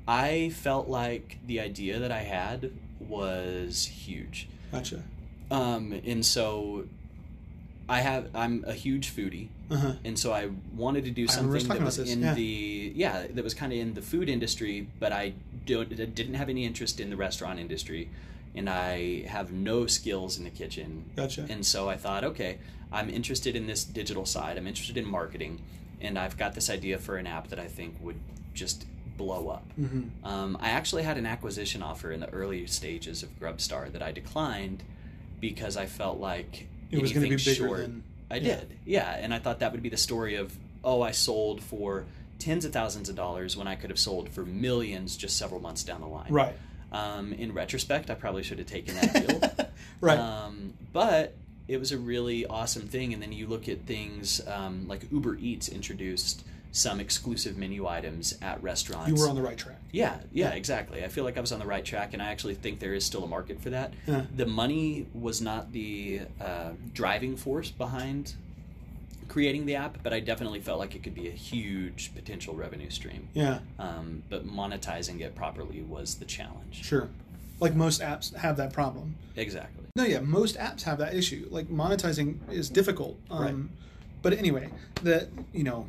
I 0.07 0.51
felt 0.51 0.89
like 0.89 1.39
the 1.47 1.61
idea 1.61 1.99
that 1.99 2.11
I 2.13 2.23
had 2.23 2.73
was 3.01 3.85
huge. 3.87 4.49
Gotcha. 4.71 5.03
Um, 5.51 6.01
and 6.05 6.25
so 6.25 6.87
I 7.89 8.01
have 8.01 8.31
I'm 8.35 8.65
a 8.67 8.73
huge 8.73 9.15
foodie. 9.15 9.49
Uh 9.71 9.77
huh. 9.77 9.93
And 10.05 10.19
so 10.19 10.33
I 10.33 10.51
wanted 10.75 11.05
to 11.05 11.11
do 11.11 11.27
I 11.29 11.37
remember 11.37 11.57
us 11.57 11.63
something 11.67 11.85
that 11.85 11.85
was 11.85 11.99
in 11.99 12.23
yeah. 12.23 12.35
the 12.35 12.93
yeah 12.95 13.27
that 13.29 13.45
was 13.45 13.55
kind 13.55 13.73
of 13.73 13.79
in 13.79 13.95
the 13.95 14.03
food 14.03 14.29
industry, 14.29 14.89
but 14.99 15.13
I 15.13 15.35
don't 15.67 15.89
didn't 15.89 16.35
have 16.35 16.49
any 16.49 16.65
interest 16.65 17.01
in 17.01 17.11
the 17.11 17.17
restaurant 17.17 17.59
industry, 17.59 18.09
and 18.55 18.69
I 18.69 19.23
have 19.27 19.53
no 19.53 19.87
skills 19.87 20.39
in 20.39 20.45
the 20.45 20.51
kitchen. 20.51 21.05
Gotcha. 21.17 21.47
And 21.49 21.65
so 21.65 21.89
I 21.89 21.97
thought, 21.97 22.25
okay, 22.25 22.59
I'm 22.91 23.11
interested 23.11 23.57
in 23.57 23.67
this 23.67 23.85
digital 23.85 24.27
side. 24.27 24.57
I'm 24.57 24.67
interested 24.67 24.97
in 24.97 25.07
marketing, 25.07 25.61
and 26.01 26.19
I've 26.19 26.37
got 26.37 26.55
this 26.55 26.71
idea 26.71 26.99
for 26.99 27.17
an 27.17 27.27
app 27.27 27.49
that 27.49 27.59
I 27.59 27.67
think 27.67 27.97
would 28.01 28.21
just 28.55 28.87
blow 29.23 29.49
up. 29.49 29.65
hmm 29.77 30.03
Um, 30.25 30.57
I 30.61 30.71
actually 30.71 31.03
had 31.05 31.17
an 31.19 31.27
acquisition 31.27 31.83
offer 31.83 32.11
in 32.13 32.21
the 32.21 32.31
early 32.31 32.67
stages 32.67 33.23
of 33.23 33.29
Grubstar 33.41 33.91
that 33.93 34.03
I 34.03 34.13
declined 34.13 34.83
because 35.41 35.77
I 35.77 35.87
felt 35.87 36.19
like 36.19 36.67
It 36.91 37.01
was 37.01 37.13
going 37.13 37.25
to 37.25 37.37
be 37.37 37.37
bigger 37.37 37.67
short- 37.67 37.81
than. 37.81 38.03
I 38.31 38.37
yeah. 38.37 38.57
did, 38.61 38.79
yeah, 38.87 39.11
and 39.21 39.35
I 39.35 39.39
thought 39.39 39.59
that 39.61 39.73
would 39.73 39.83
be 39.83 39.91
the 39.91 39.97
story 39.99 40.37
of 40.37 40.57
oh, 40.85 41.01
I 41.03 41.11
sold 41.13 41.63
for 41.63 42.05
tens 42.39 42.65
of 42.65 42.73
thousands 42.73 43.09
of 43.09 43.15
dollars 43.15 43.57
when 43.57 43.69
I 43.69 43.77
could 43.77 43.91
have 43.91 43.99
sold 44.01 44.29
for 44.31 44.45
millions 44.45 45.17
just 45.17 45.37
several 45.37 45.61
months 45.61 45.85
down 45.85 46.01
the 46.01 46.09
line. 46.09 46.33
Right. 46.33 46.55
Um, 46.91 47.33
in 47.35 47.53
retrospect, 47.55 48.11
I 48.11 48.15
probably 48.15 48.43
should 48.43 48.59
have 48.59 48.67
taken 48.67 48.95
that 48.97 49.13
deal. 49.13 49.67
right. 50.01 50.19
Um, 50.19 50.75
but 50.93 51.35
it 51.69 51.79
was 51.79 51.93
a 51.93 51.99
really 51.99 52.45
awesome 52.47 52.89
thing. 52.89 53.13
And 53.15 53.23
then 53.23 53.33
you 53.33 53.47
look 53.47 53.69
at 53.69 53.83
things 53.87 54.41
um, 54.49 54.89
like 54.89 55.07
Uber 55.13 55.37
Eats 55.37 55.69
introduced 55.69 56.45
some 56.75 57.01
exclusive 57.01 57.57
menu 57.59 57.87
items 57.87 58.35
at 58.41 58.63
restaurants. 58.63 59.09
you 59.09 59.15
were 59.15 59.29
on 59.29 59.37
the 59.37 59.43
right 59.43 59.59
track. 59.59 59.79
Yeah, 59.93 60.17
yeah, 60.33 60.49
Yeah. 60.49 60.55
exactly. 60.55 61.05
I 61.05 61.09
feel 61.09 61.23
like 61.25 61.37
I 61.37 61.41
was 61.41 61.53
on 61.53 61.59
the 61.59 61.67
right 61.67 61.85
track, 61.85 62.15
and 62.15 62.23
I 62.23 62.31
actually 62.31 62.55
think 62.55 62.81
there 62.81 62.95
is 62.95 63.05
still 63.05 63.23
a 63.25 63.29
market 63.29 63.61
for 63.61 63.69
that. 63.71 63.93
Yeah. 64.07 64.25
The 64.35 64.47
money 64.47 65.07
was 65.13 65.41
not 65.43 65.73
the 65.73 66.23
uh, 66.41 66.71
driving 66.95 67.37
force 67.37 67.71
behind 67.71 68.35
creating 69.29 69.67
the 69.67 69.75
app, 69.77 69.99
but 70.03 70.13
I 70.13 70.21
definitely 70.21 70.61
felt 70.61 70.79
like 70.79 70.95
it 70.95 71.03
could 71.03 71.15
be 71.15 71.29
a 71.29 71.33
huge 71.33 72.15
potential 72.15 72.55
revenue 72.55 72.91
stream. 72.91 73.29
Yeah, 73.35 73.61
Um, 73.79 74.23
but 74.29 74.47
monetizing 74.47 75.21
it 75.21 75.35
properly 75.35 75.83
was 75.83 76.17
the 76.17 76.25
challenge. 76.27 76.83
sure. 76.85 77.09
Like 77.61 77.75
most 77.75 78.01
apps 78.01 78.35
have 78.35 78.57
that 78.57 78.73
problem. 78.73 79.15
Exactly. 79.37 79.85
No, 79.95 80.05
yeah, 80.05 80.21
most 80.21 80.57
apps 80.59 80.83
have 80.83 80.99
that 80.99 81.15
issue. 81.15 81.47
Like 81.51 81.69
monetizing 81.69 82.39
is 82.51 82.69
difficult. 82.69 83.19
Um, 83.31 83.43
Right. 83.43 83.55
But 84.23 84.33
anyway, 84.35 84.71
that 85.03 85.29
you 85.53 85.65
know, 85.65 85.87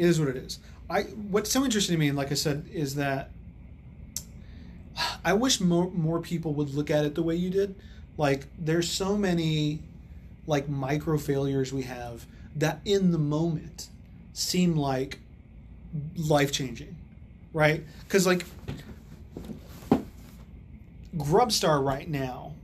it 0.00 0.06
is 0.06 0.18
what 0.18 0.30
it 0.30 0.36
is. 0.36 0.58
I 0.88 1.02
what's 1.02 1.52
so 1.52 1.62
interesting 1.62 1.94
to 1.94 2.00
me, 2.00 2.08
and 2.08 2.16
like 2.16 2.32
I 2.32 2.34
said, 2.34 2.64
is 2.72 2.94
that 2.94 3.30
I 5.24 5.34
wish 5.34 5.60
more 5.60 5.90
more 5.90 6.20
people 6.20 6.54
would 6.54 6.74
look 6.74 6.90
at 6.90 7.04
it 7.04 7.14
the 7.14 7.22
way 7.22 7.36
you 7.36 7.50
did. 7.50 7.74
Like 8.16 8.46
there's 8.58 8.90
so 8.90 9.16
many 9.16 9.80
like 10.46 10.68
micro 10.68 11.18
failures 11.18 11.72
we 11.72 11.82
have 11.82 12.26
that 12.56 12.80
in 12.86 13.12
the 13.12 13.18
moment 13.18 13.88
seem 14.32 14.74
like 14.74 15.20
life 16.16 16.50
changing, 16.50 16.96
right? 17.52 17.84
Because 18.04 18.26
like 18.26 18.46
Grubstar 21.14 21.84
right 21.84 22.08
now 22.08 22.54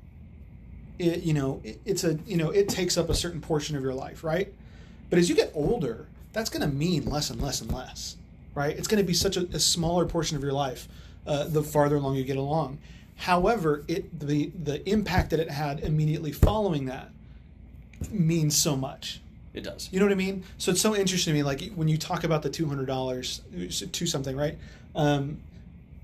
it, 0.99 1.23
you 1.23 1.35
know 1.35 1.61
it, 1.65 1.81
it's 1.85 2.03
a 2.05 2.15
you 2.27 2.39
know 2.39 2.51
it 2.51 2.71
takes 2.71 2.97
up 2.97 3.11
a 3.11 3.15
certain 3.15 3.43
portion 3.43 3.77
of 3.77 3.83
your 3.83 3.93
life 3.93 4.25
right 4.25 4.55
but 5.11 5.19
as 5.19 5.29
you 5.29 5.35
get 5.35 5.51
older 5.55 6.07
that's 6.37 6.51
going 6.51 6.69
to 6.69 6.77
mean 6.77 7.05
less 7.07 7.31
and 7.31 7.41
less 7.41 7.61
and 7.63 7.73
less 7.73 8.17
right 8.55 8.77
it's 8.77 8.89
going 8.89 9.03
to 9.03 9.07
be 9.07 9.15
such 9.15 9.37
a, 9.37 9.47
a 9.55 9.59
smaller 9.59 10.05
portion 10.05 10.37
of 10.37 10.43
your 10.43 10.53
life 10.53 10.87
uh, 11.27 11.45
the 11.45 11.63
farther 11.63 11.97
along 11.97 12.15
you 12.15 12.25
get 12.25 12.37
along 12.37 12.79
however 13.17 13.83
it 13.89 14.19
the 14.21 14.53
the 14.63 14.87
impact 14.89 15.31
that 15.31 15.41
it 15.41 15.51
had 15.51 15.81
immediately 15.81 16.33
following 16.33 16.85
that 16.87 17.09
means 18.11 18.55
so 18.57 18.77
much 18.77 19.21
It 19.55 19.65
does. 19.65 19.89
you 19.91 19.99
know 19.99 20.05
what 20.05 20.13
I 20.13 20.17
mean? 20.17 20.45
So 20.59 20.71
it's 20.73 20.83
so 20.83 20.95
interesting 20.95 21.33
to 21.33 21.39
me, 21.39 21.43
like 21.43 21.73
when 21.75 21.89
you 21.89 21.97
talk 21.97 22.25
about 22.25 22.43
the 22.43 22.51
two 22.51 22.67
hundred 22.67 22.87
dollars 22.87 23.41
to 23.93 24.07
something, 24.07 24.37
right? 24.37 24.59
Um, 24.95 25.39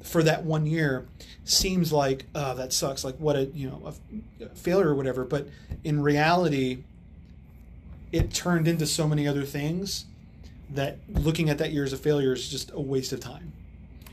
for 0.02 0.22
that 0.22 0.44
one 0.44 0.64
year, 0.64 1.06
seems 1.44 1.92
like 1.92 2.24
oh, 2.34 2.54
that 2.54 2.72
sucks. 2.72 3.04
Like 3.04 3.16
what 3.16 3.36
a 3.36 3.44
you 3.44 3.68
know 3.68 3.92
a, 3.92 4.44
a 4.44 4.48
failure 4.54 4.88
or 4.88 4.94
whatever. 4.94 5.24
But 5.24 5.48
in 5.84 6.02
reality, 6.02 6.84
it 8.10 8.32
turned 8.32 8.66
into 8.66 8.86
so 8.86 9.06
many 9.06 9.28
other 9.28 9.44
things 9.44 10.06
that 10.74 10.98
looking 11.08 11.50
at 11.50 11.58
that 11.58 11.72
year 11.72 11.84
as 11.84 11.92
a 11.92 11.96
failure 11.96 12.32
is 12.32 12.48
just 12.48 12.70
a 12.72 12.80
waste 12.80 13.12
of 13.12 13.20
time. 13.20 13.52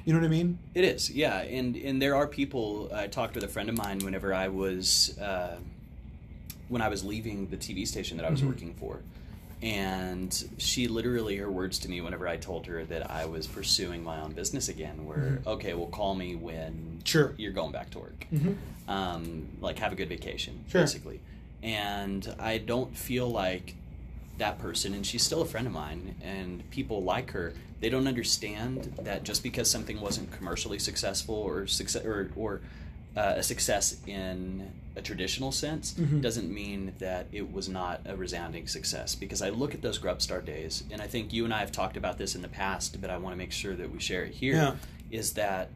You 0.05 0.13
know 0.13 0.19
what 0.19 0.25
I 0.25 0.29
mean? 0.29 0.57
It 0.73 0.83
is, 0.85 1.09
yeah, 1.11 1.39
and 1.41 1.75
and 1.75 2.01
there 2.01 2.15
are 2.15 2.25
people. 2.27 2.89
I 2.93 3.07
talked 3.07 3.35
with 3.35 3.43
a 3.43 3.47
friend 3.47 3.69
of 3.69 3.77
mine 3.77 3.99
whenever 3.99 4.33
I 4.33 4.47
was 4.47 5.17
uh, 5.19 5.57
when 6.67 6.81
I 6.81 6.87
was 6.87 7.03
leaving 7.03 7.47
the 7.47 7.57
TV 7.57 7.87
station 7.87 8.17
that 8.17 8.25
I 8.25 8.29
was 8.29 8.41
Mhm. 8.41 8.47
working 8.47 8.73
for, 8.75 9.01
and 9.61 10.31
she 10.57 10.87
literally 10.87 11.35
her 11.37 11.51
words 11.51 11.79
to 11.79 11.89
me 11.89 12.01
whenever 12.01 12.27
I 12.27 12.37
told 12.37 12.65
her 12.67 12.85
that 12.85 13.11
I 13.11 13.25
was 13.25 13.45
pursuing 13.45 14.03
my 14.03 14.19
own 14.21 14.31
business 14.31 14.69
again 14.69 15.05
were, 15.05 15.41
Mhm. 15.43 15.47
"Okay, 15.47 15.73
well, 15.73 15.87
call 15.87 16.15
me 16.15 16.35
when 16.35 17.01
Sure. 17.03 17.33
you're 17.37 17.51
going 17.51 17.71
back 17.71 17.89
to 17.91 17.99
work. 17.99 18.25
Mm-hmm. 18.33 18.89
Um, 18.89 19.47
like 19.61 19.77
have 19.79 19.91
a 19.91 19.95
good 19.95 20.09
vacation, 20.09 20.63
Sure. 20.69 20.81
basically." 20.81 21.19
And 21.61 22.33
I 22.39 22.57
don't 22.57 22.95
feel 22.97 23.29
like 23.29 23.75
that 24.39 24.57
person, 24.59 24.93
and 24.93 25.05
she's 25.05 25.23
still 25.23 25.41
a 25.41 25.45
friend 25.45 25.67
of 25.67 25.73
mine, 25.73 26.15
and 26.21 26.67
people 26.71 27.03
like 27.03 27.31
her, 27.31 27.53
they 27.79 27.89
don't 27.89 28.07
understand 28.07 28.93
that 29.03 29.23
just 29.23 29.43
because 29.43 29.69
something 29.69 30.01
wasn't 30.01 30.31
commercially 30.31 30.79
successful 30.79 31.35
or 31.35 31.67
success 31.67 32.03
or, 32.03 32.31
or 32.35 32.61
uh, 33.15 33.35
a 33.37 33.43
success 33.43 33.97
in 34.07 34.69
a 34.95 35.01
traditional 35.01 35.51
sense 35.51 35.93
Mhm. 35.93 36.21
doesn't 36.21 36.53
mean 36.53 36.93
that 36.99 37.27
it 37.31 37.51
was 37.53 37.69
not 37.69 38.01
a 38.05 38.15
resounding 38.15 38.67
success. 38.67 39.15
Because 39.15 39.41
I 39.41 39.49
look 39.49 39.73
at 39.73 39.81
those 39.81 39.97
Grubstar 39.99 40.43
days, 40.43 40.83
and 40.91 41.01
I 41.01 41.07
think 41.07 41.31
you 41.33 41.45
and 41.45 41.53
I 41.53 41.59
have 41.59 41.71
talked 41.71 41.95
about 41.97 42.17
this 42.17 42.35
in 42.35 42.41
the 42.41 42.47
past, 42.47 42.99
but 43.01 43.09
I 43.09 43.17
want 43.17 43.33
to 43.33 43.37
make 43.37 43.51
sure 43.51 43.75
that 43.75 43.91
we 43.91 43.99
share 43.99 44.23
it 44.23 44.33
here. 44.33 44.75
Is 45.11 45.33
Yeah. 45.35 45.43
that 45.43 45.69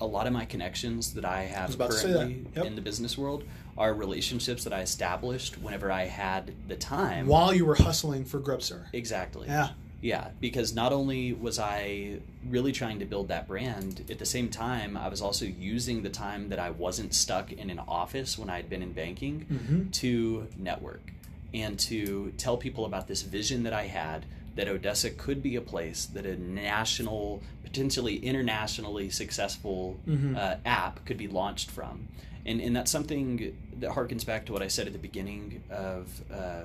a 0.00 0.06
lot 0.06 0.26
of 0.26 0.32
my 0.32 0.44
connections 0.44 1.14
that 1.14 1.24
I 1.24 1.42
have 1.44 1.74
about 1.74 1.90
to 1.90 1.96
that. 2.06 2.12
currently 2.14 2.46
Yep. 2.56 2.64
in 2.66 2.74
the 2.76 2.80
business 2.80 3.18
world 3.18 3.44
are 3.78 3.94
relationships 3.94 4.64
that 4.64 4.72
I 4.72 4.80
established 4.80 5.56
whenever 5.62 5.90
I 5.90 6.04
had 6.04 6.52
the 6.68 6.76
time. 6.76 7.26
While 7.26 7.54
you 7.54 7.64
were 7.64 7.76
hustling 7.76 8.24
for 8.24 8.40
Grubstar. 8.40 8.86
Exactly. 8.92 9.46
Yeah. 9.46 9.70
Yeah, 10.00 10.28
because 10.40 10.74
not 10.74 10.92
only 10.92 11.32
was 11.32 11.58
I 11.58 12.20
really 12.48 12.70
trying 12.70 13.00
to 13.00 13.04
build 13.04 13.28
that 13.28 13.48
brand, 13.48 14.04
at 14.08 14.18
the 14.20 14.26
same 14.26 14.48
time, 14.48 14.96
I 14.96 15.08
was 15.08 15.20
also 15.20 15.44
using 15.44 16.02
the 16.02 16.08
time 16.08 16.50
that 16.50 16.60
I 16.60 16.70
wasn't 16.70 17.14
stuck 17.14 17.50
in 17.52 17.68
an 17.68 17.80
office 17.80 18.38
when 18.38 18.48
I 18.48 18.56
had 18.56 18.70
been 18.70 18.82
in 18.82 18.92
banking 18.92 19.46
Mhm. 19.50 19.92
to 19.94 20.46
network 20.56 21.12
and 21.52 21.76
to 21.80 22.32
tell 22.36 22.56
people 22.56 22.84
about 22.84 23.08
this 23.08 23.22
vision 23.22 23.64
that 23.64 23.72
I 23.72 23.86
had 23.86 24.24
that 24.54 24.68
Odessa 24.68 25.10
could 25.10 25.42
be 25.42 25.56
a 25.56 25.60
place 25.60 26.06
that 26.06 26.26
a 26.26 26.36
national, 26.36 27.42
potentially 27.64 28.18
internationally 28.18 29.10
successful 29.10 29.98
Mhm. 30.06 30.36
uh, 30.36 30.56
app 30.64 31.04
could 31.06 31.16
be 31.18 31.26
launched 31.28 31.70
from. 31.72 32.06
And, 32.48 32.60
and 32.60 32.74
that's 32.74 32.90
something 32.90 33.54
that 33.80 33.90
harkens 33.90 34.24
back 34.24 34.46
to 34.46 34.52
what 34.54 34.62
I 34.62 34.68
said 34.68 34.86
at 34.86 34.92
the 34.94 34.98
beginning 34.98 35.62
of 35.70 36.08
uh, 36.32 36.62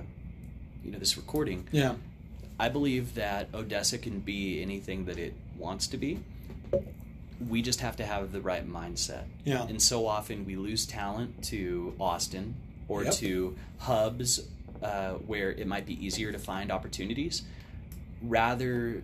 you 0.84 0.92
know 0.92 0.98
this 1.00 1.18
recording. 1.18 1.68
Yeah. 1.72 1.96
I 2.60 2.70
believe 2.70 3.16
that 3.16 3.50
Odessa 3.54 3.98
can 3.98 4.20
be 4.20 4.62
anything 4.62 5.06
that 5.06 5.18
it 5.18 5.34
wants 5.58 5.88
to 5.88 5.98
be. 5.98 6.20
We 7.50 7.62
just 7.62 7.82
have 7.82 7.96
to 7.98 8.06
have 8.06 8.32
the 8.32 8.40
right 8.42 8.66
mindset. 8.68 9.24
Yeah. 9.44 9.64
And 9.68 9.82
so 9.82 10.08
often 10.08 10.46
we 10.46 10.56
lose 10.56 10.86
talent 10.86 11.44
to 11.46 11.94
Austin 12.00 12.56
or 12.88 13.04
Yep. 13.04 13.14
to 13.16 13.56
hubs 13.80 14.48
uh, 14.82 15.14
where 15.14 15.52
it 15.52 15.68
might 15.68 15.86
be 15.86 16.06
easier 16.06 16.32
to 16.32 16.40
find 16.40 16.72
opportunities 16.72 17.42
rather 18.22 19.04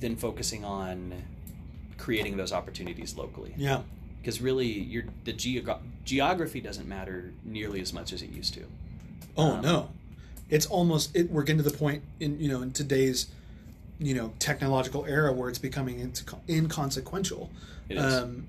than 0.00 0.16
focusing 0.16 0.64
on 0.64 1.12
creating 1.98 2.36
those 2.36 2.52
opportunities 2.52 3.16
locally. 3.16 3.52
Yeah. 3.56 3.82
Because 4.28 4.42
really, 4.42 4.66
your 4.66 5.04
the 5.24 5.32
geog- 5.32 5.80
geography 6.04 6.60
doesn't 6.60 6.86
matter 6.86 7.32
nearly 7.46 7.80
as 7.80 7.94
much 7.94 8.12
as 8.12 8.20
it 8.20 8.28
used 8.28 8.52
to. 8.52 8.64
Oh 9.38 9.52
Um, 9.52 9.62
no, 9.62 9.88
it's 10.50 10.66
almost 10.66 11.16
it, 11.16 11.30
we're 11.30 11.44
getting 11.44 11.62
to 11.64 11.70
the 11.70 11.74
point 11.74 12.02
in 12.20 12.38
you 12.38 12.50
know 12.50 12.60
in 12.60 12.72
today's 12.72 13.28
you 13.98 14.14
know 14.14 14.34
technological 14.38 15.06
era 15.06 15.32
where 15.32 15.48
it's 15.48 15.58
becoming 15.58 16.06
inco- 16.06 16.40
inconsequential. 16.46 17.48
It 17.88 17.96
is. 17.96 18.14
Um, 18.16 18.46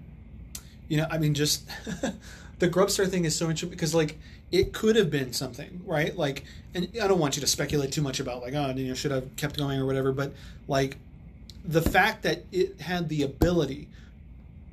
you 0.90 0.98
know, 0.98 1.08
I 1.10 1.18
mean, 1.18 1.34
just 1.34 1.66
the 2.60 2.68
Grubstar 2.68 3.08
thing 3.08 3.24
is 3.24 3.34
so 3.38 3.46
interesting 3.46 3.70
because 3.70 3.96
like 3.96 4.20
it 4.52 4.74
could 4.74 4.98
have 4.98 5.10
been 5.10 5.32
something, 5.32 5.80
right? 5.86 6.14
Like, 6.14 6.44
and 6.76 6.90
I 7.02 7.08
don't 7.08 7.20
want 7.20 7.38
you 7.38 7.42
to 7.42 7.48
speculate 7.48 7.94
too 7.94 8.02
much 8.02 8.20
about 8.20 8.42
like, 8.42 8.54
oh, 8.54 8.74
you 8.76 8.90
know, 8.90 8.96
should 8.96 9.12
have 9.12 9.34
kept 9.38 9.58
going 9.58 9.80
or 9.80 9.86
whatever, 9.86 10.12
but 10.12 10.34
like 10.68 10.98
the 11.64 11.82
fact 11.82 12.24
that 12.24 12.44
it 12.52 12.82
had 12.82 13.08
the 13.08 13.24
ability 13.24 13.88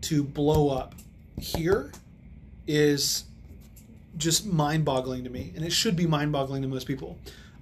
to 0.02 0.22
blow 0.22 0.68
up 0.70 0.94
here 1.40 1.92
is 2.66 3.24
just 4.16 4.46
mind-boggling 4.46 5.24
to 5.24 5.30
me, 5.30 5.52
and 5.54 5.64
it 5.64 5.72
should 5.72 5.94
be 5.96 6.06
mind-boggling 6.06 6.62
to 6.62 6.68
most 6.68 6.86
people. 6.86 7.18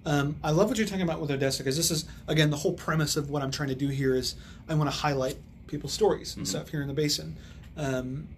Um, 0.07 0.37
I 0.45 0.51
love 0.51 0.69
what 0.69 0.77
you're 0.79 0.87
talking 0.87 1.03
about 1.03 1.21
with 1.21 1.31
Odessa 1.31 1.63
because 1.63 1.77
this 1.77 1.91
is 1.91 2.05
again 2.29 2.51
the 2.51 2.57
whole 2.59 2.75
premise 2.75 3.17
of 3.17 3.31
what 3.31 3.43
I'm 3.43 3.51
trying 3.51 3.71
to 3.71 3.75
do 3.75 3.89
here 3.89 4.15
is 4.15 4.35
I 4.69 4.75
want 4.75 4.91
to 4.91 4.97
highlight 4.97 5.37
people's 5.67 5.93
stories 5.95 6.37
and 6.37 6.45
Mhm. 6.45 6.49
stuff 6.51 6.69
here 6.69 6.83
in 6.83 6.89
the 6.89 6.95
basin. 6.95 7.37
Um, 7.77 8.29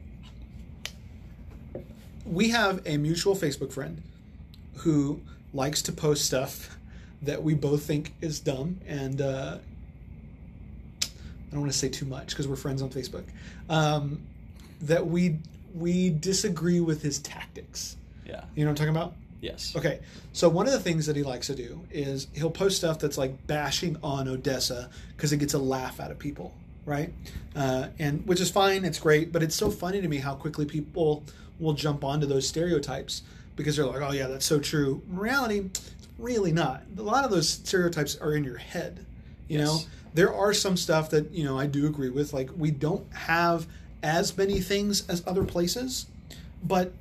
we 2.24 2.50
have 2.50 2.80
a 2.86 2.96
mutual 2.96 3.34
Facebook 3.36 3.72
friend 3.72 4.00
who 4.76 5.20
likes 5.52 5.82
to 5.82 5.92
post 5.92 6.24
stuff 6.24 6.76
that 7.22 7.42
we 7.42 7.54
both 7.54 7.82
think 7.82 8.14
is 8.20 8.40
dumb, 8.40 8.78
and 8.86 9.20
uh, 9.20 9.58
I 11.48 11.52
don't 11.52 11.60
want 11.60 11.72
to 11.72 11.78
say 11.78 11.88
too 11.88 12.06
much 12.06 12.28
because 12.28 12.48
we're 12.48 12.56
friends 12.56 12.82
on 12.82 12.90
Facebook. 12.90 13.24
Um, 13.68 14.22
that 14.82 15.06
we 15.06 15.38
we 15.74 16.10
disagree 16.10 16.80
with 16.80 17.02
his 17.02 17.18
tactics. 17.18 17.96
yeah. 18.26 18.44
You 18.54 18.64
know 18.64 18.70
what 18.70 18.80
I'm 18.80 18.86
talking 18.86 18.96
about? 18.96 19.14
Yes. 19.40 19.74
Okay, 19.76 20.00
so 20.32 20.48
one 20.48 20.66
of 20.66 20.72
the 20.72 20.80
things 20.80 21.06
that 21.06 21.14
he 21.14 21.22
likes 21.22 21.46
to 21.48 21.54
do 21.54 21.80
is 21.90 22.26
he'll 22.34 22.50
post 22.50 22.78
stuff 22.78 22.98
that's 22.98 23.18
like 23.18 23.46
bashing 23.46 23.96
on 24.02 24.26
Odessa 24.28 24.88
because 25.16 25.32
it 25.32 25.36
gets 25.36 25.54
a 25.54 25.58
laugh 25.58 26.00
out 26.00 26.10
of 26.10 26.18
people, 26.18 26.52
right? 26.86 27.12
Uh, 27.54 27.88
and 27.98 28.26
which 28.26 28.40
is 28.40 28.50
fine, 28.50 28.84
it's 28.84 28.98
great, 28.98 29.32
but 29.32 29.42
it's 29.42 29.54
so 29.54 29.70
funny 29.70 30.00
to 30.00 30.08
me 30.08 30.16
how 30.16 30.34
quickly 30.34 30.64
people 30.64 31.22
will 31.60 31.74
jump 31.74 32.02
onto 32.02 32.26
those 32.26 32.48
stereotypes 32.48 33.22
because 33.56 33.76
they're 33.76 33.86
like, 33.86 34.00
"Oh 34.02 34.12
yeah, 34.12 34.26
that's 34.26 34.46
so 34.46 34.58
true." 34.58 35.02
In 35.10 35.18
reality, 35.18 35.68
really 36.18 36.52
not. 36.52 36.82
A 36.98 37.02
lot 37.02 37.24
of 37.24 37.30
those 37.30 37.48
stereotypes 37.48 38.16
are 38.16 38.34
in 38.34 38.42
your 38.44 38.58
head. 38.58 39.04
You 39.48 39.58
know, 39.58 39.74
Yes. 39.74 39.86
There 40.16 40.34
are 40.34 40.54
some 40.54 40.78
stuff 40.78 41.10
that 41.10 41.30
you 41.30 41.44
know 41.44 41.58
I 41.58 41.66
do 41.66 41.86
agree 41.86 42.08
with. 42.08 42.32
Like 42.32 42.48
we 42.56 42.70
don't 42.70 43.06
have 43.12 43.66
as 44.02 44.36
many 44.36 44.60
things 44.60 45.06
as 45.08 45.22
other 45.26 45.44
places, 45.44 46.06
but 46.64 46.92